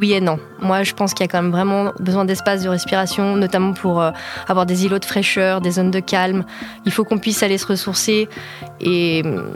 Oui 0.00 0.12
et 0.12 0.20
non. 0.20 0.38
Moi, 0.60 0.82
je 0.82 0.92
pense 0.92 1.14
qu'il 1.14 1.24
y 1.24 1.28
a 1.28 1.30
quand 1.30 1.40
même 1.40 1.52
vraiment 1.52 1.92
besoin 2.00 2.24
d'espace 2.24 2.62
de 2.62 2.68
respiration, 2.68 3.36
notamment 3.36 3.72
pour 3.72 4.02
euh, 4.02 4.10
avoir 4.48 4.66
des 4.66 4.84
îlots 4.84 4.98
de 4.98 5.04
fraîcheur, 5.04 5.60
des 5.60 5.70
zones 5.70 5.92
de 5.92 6.00
calme. 6.00 6.44
Il 6.84 6.92
faut 6.92 7.04
qu'on 7.04 7.18
puisse 7.18 7.42
aller 7.42 7.58
se 7.58 7.66
ressourcer. 7.66 8.28
Et 8.80 9.22
hum, 9.24 9.50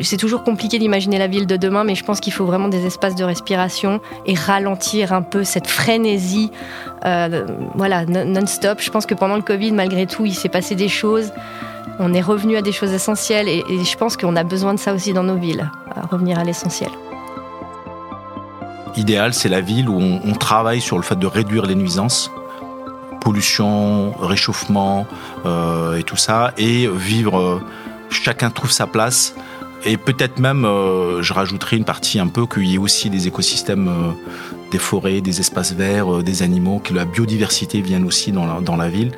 c'est 0.00 0.16
toujours 0.16 0.42
compliqué 0.42 0.78
d'imaginer 0.78 1.18
la 1.18 1.28
ville 1.28 1.46
de 1.46 1.56
demain, 1.56 1.84
mais 1.84 1.94
je 1.94 2.04
pense 2.04 2.20
qu'il 2.20 2.32
faut 2.32 2.44
vraiment 2.44 2.68
des 2.68 2.84
espaces 2.86 3.14
de 3.14 3.24
respiration 3.24 4.00
et 4.26 4.34
ralentir 4.34 5.12
un 5.12 5.22
peu 5.22 5.44
cette 5.44 5.68
frénésie, 5.68 6.50
euh, 7.06 7.46
voilà, 7.74 8.04
non-stop. 8.04 8.80
Je 8.80 8.90
pense 8.90 9.06
que 9.06 9.14
pendant 9.14 9.36
le 9.36 9.42
Covid, 9.42 9.72
malgré 9.72 10.06
tout, 10.06 10.26
il 10.26 10.34
s'est 10.34 10.48
passé 10.48 10.74
des 10.74 10.88
choses. 10.88 11.30
On 11.98 12.12
est 12.12 12.20
revenu 12.20 12.56
à 12.56 12.62
des 12.62 12.72
choses 12.72 12.92
essentielles 12.92 13.48
et, 13.48 13.62
je 13.68 13.96
pense 13.96 14.16
qu'on 14.16 14.36
a 14.36 14.44
besoin 14.44 14.74
de 14.74 14.78
ça 14.78 14.92
aussi 14.94 15.12
dans 15.12 15.22
nos 15.22 15.36
villes, 15.36 15.70
revenir 16.10 16.38
à 16.38 16.44
l'essentiel 16.44 16.90
idéal, 18.96 19.34
c'est 19.34 19.48
la 19.48 19.60
ville 19.60 19.88
où 19.88 19.98
on, 19.98 20.32
travaille 20.34 20.80
sur 20.80 20.96
le 20.96 21.02
fait 21.02 21.18
de 21.18 21.26
réduire 21.26 21.66
les 21.66 21.74
nuisances, 21.74 22.30
pollution, 23.20 24.12
réchauffement 24.20 25.06
euh, 25.46 25.96
et 25.96 26.02
tout 26.02 26.16
ça, 26.16 26.52
et 26.58 26.86
vivre, 26.86 27.38
euh, 27.38 27.60
chacun 28.10 28.50
trouve 28.50 28.70
sa 28.70 28.86
place. 28.86 29.34
Et 29.86 29.96
peut-être 29.96 30.38
même, 30.38 30.64
euh, 30.64 31.22
je 31.22 31.32
rajouterai 31.32 31.76
une 31.76 31.84
partie 31.84 32.18
un 32.18 32.26
peu 32.26 32.46
qu'il 32.46 32.66
y 32.66 32.74
ait 32.74 32.78
aussi 32.78 33.10
des 33.10 33.26
écosystèmes, 33.26 34.14
des 34.70 34.78
forêts, 34.78 35.20
des 35.20 35.40
espaces 35.40 35.72
verts, 35.72 36.22
des 36.22 36.42
animaux, 36.42 36.80
que 36.82 36.94
la 36.94 37.04
biodiversité 37.04 37.80
vienne 37.80 38.04
aussi 38.04 38.32
dans 38.32 38.76
la 38.76 38.88
ville. 38.88 39.12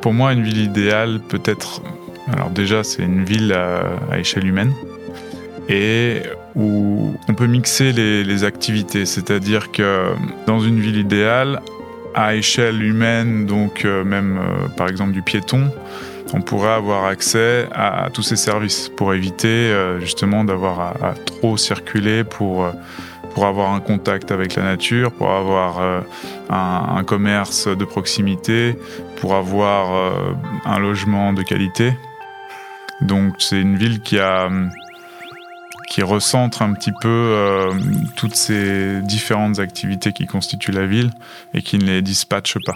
Pour 0.00 0.12
moi, 0.12 0.32
une 0.32 0.42
ville 0.42 0.60
idéale, 0.60 1.20
peut-être, 1.28 1.82
alors 2.32 2.50
déjà, 2.50 2.84
c'est 2.84 3.02
une 3.02 3.24
ville 3.24 3.52
à 3.52 4.18
échelle 4.18 4.46
humaine 4.46 4.72
et 5.68 6.22
où 6.54 7.14
on 7.28 7.34
peut 7.34 7.46
mixer 7.46 7.92
les, 7.92 8.44
activités. 8.44 9.04
C'est-à-dire 9.04 9.70
que 9.70 10.12
dans 10.46 10.60
une 10.60 10.80
ville 10.80 10.96
idéale, 10.96 11.60
à 12.14 12.34
échelle 12.34 12.82
humaine, 12.82 13.46
donc 13.46 13.84
euh, 13.84 14.02
même 14.02 14.38
euh, 14.38 14.68
par 14.76 14.88
exemple 14.88 15.12
du 15.12 15.22
piéton, 15.22 15.70
on 16.32 16.40
pourrait 16.40 16.72
avoir 16.72 17.04
accès 17.04 17.68
à, 17.72 18.08
tous 18.12 18.22
ces 18.22 18.36
services 18.36 18.88
pour 18.88 19.14
éviter 19.14 19.48
euh, 19.48 20.00
justement 20.00 20.44
d'avoir 20.44 20.80
à, 20.80 21.14
trop 21.14 21.56
circuler 21.56 22.24
pour, 22.24 22.66
pour 23.34 23.46
avoir 23.46 23.72
un 23.72 23.80
contact 23.80 24.32
avec 24.32 24.56
la 24.56 24.62
nature, 24.62 25.12
pour 25.12 25.30
avoir 25.30 25.80
un, 25.80 26.96
un, 26.96 27.04
commerce 27.04 27.68
de 27.68 27.84
proximité, 27.84 28.76
pour 29.20 29.34
avoir 29.34 30.24
un 30.64 30.78
logement 30.78 31.32
de 31.32 31.42
qualité. 31.42 31.92
Donc 33.00 33.34
c'est 33.38 33.60
une 33.60 33.76
ville 33.76 34.00
qui 34.00 34.18
a 34.18 34.48
qui 35.88 36.02
recentre 36.02 36.62
un 36.62 36.74
petit 36.74 36.92
peu 37.00 37.08
euh, 37.08 37.72
toutes 38.14 38.34
ces 38.34 39.00
différentes 39.02 39.58
activités 39.58 40.12
qui 40.12 40.26
constituent 40.26 40.72
la 40.72 40.86
ville 40.86 41.10
et 41.54 41.62
qui 41.62 41.78
ne 41.78 41.84
les 41.84 42.02
dispatche 42.02 42.58
pas. 42.64 42.74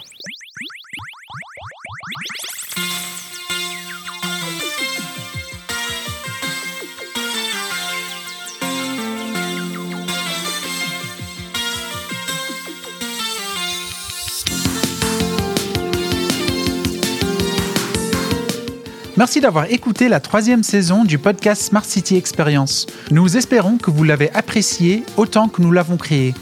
Merci 19.22 19.40
d'avoir 19.40 19.70
écouté 19.70 20.08
la 20.08 20.18
troisième 20.18 20.64
saison 20.64 21.04
du 21.04 21.16
podcast 21.16 21.62
Smart 21.62 21.84
City 21.84 22.16
Experience. 22.16 22.88
Nous 23.12 23.36
espérons 23.36 23.78
que 23.78 23.92
vous 23.92 24.02
l'avez 24.02 24.32
apprécié 24.32 25.04
autant 25.16 25.46
que 25.46 25.62
nous 25.62 25.70
l'avons 25.70 25.96
créé. 25.96 26.34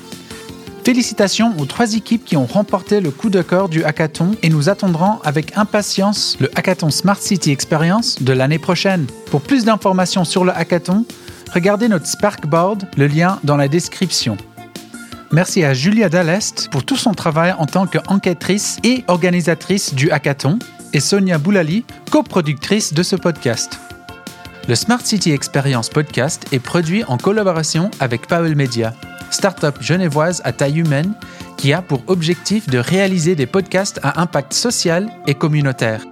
Félicitations 0.82 1.52
aux 1.58 1.66
trois 1.66 1.92
équipes 1.94 2.24
qui 2.24 2.38
ont 2.38 2.46
remporté 2.46 3.02
le 3.02 3.10
coup 3.10 3.28
de 3.28 3.42
cœur 3.42 3.68
du 3.68 3.84
hackathon 3.84 4.34
et 4.42 4.48
nous 4.48 4.70
attendrons 4.70 5.18
avec 5.24 5.58
impatience 5.58 6.38
le 6.40 6.48
hackathon 6.54 6.88
Smart 6.88 7.20
City 7.20 7.50
Experience 7.50 8.22
de 8.22 8.32
l'année 8.32 8.58
prochaine. 8.58 9.06
Pour 9.30 9.42
plus 9.42 9.66
d'informations 9.66 10.24
sur 10.24 10.46
le 10.46 10.52
hackathon, 10.56 11.04
regardez 11.52 11.86
notre 11.86 12.06
Sparkboard, 12.06 12.88
le 12.96 13.08
lien 13.08 13.40
dans 13.44 13.58
la 13.58 13.68
description. 13.68 14.38
Merci 15.32 15.64
à 15.64 15.74
Julia 15.74 16.08
Dallest 16.08 16.70
pour 16.70 16.82
tout 16.82 16.96
son 16.96 17.12
travail 17.12 17.54
en 17.58 17.66
tant 17.66 17.86
qu'enquêtrice 17.86 18.78
et 18.84 19.04
organisatrice 19.06 19.92
du 19.92 20.10
hackathon 20.10 20.58
et 20.92 21.00
Sonia 21.00 21.38
Boulali, 21.38 21.84
coproductrice 22.10 22.92
de 22.92 23.02
ce 23.02 23.16
podcast. 23.16 23.78
Le 24.68 24.74
Smart 24.74 25.00
City 25.00 25.32
Experience 25.32 25.88
podcast 25.88 26.46
est 26.52 26.58
produit 26.58 27.04
en 27.04 27.16
collaboration 27.16 27.90
avec 28.00 28.26
Powell 28.26 28.56
Media, 28.56 28.94
start-up 29.30 29.78
genevoise 29.80 30.42
à 30.44 30.52
taille 30.52 30.80
humaine 30.80 31.14
qui 31.56 31.72
a 31.72 31.82
pour 31.82 32.02
objectif 32.06 32.68
de 32.68 32.78
réaliser 32.78 33.34
des 33.34 33.46
podcasts 33.46 34.00
à 34.02 34.20
impact 34.20 34.52
social 34.52 35.08
et 35.26 35.34
communautaire. 35.34 36.04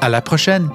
À 0.00 0.08
la 0.08 0.20
prochaine! 0.20 0.68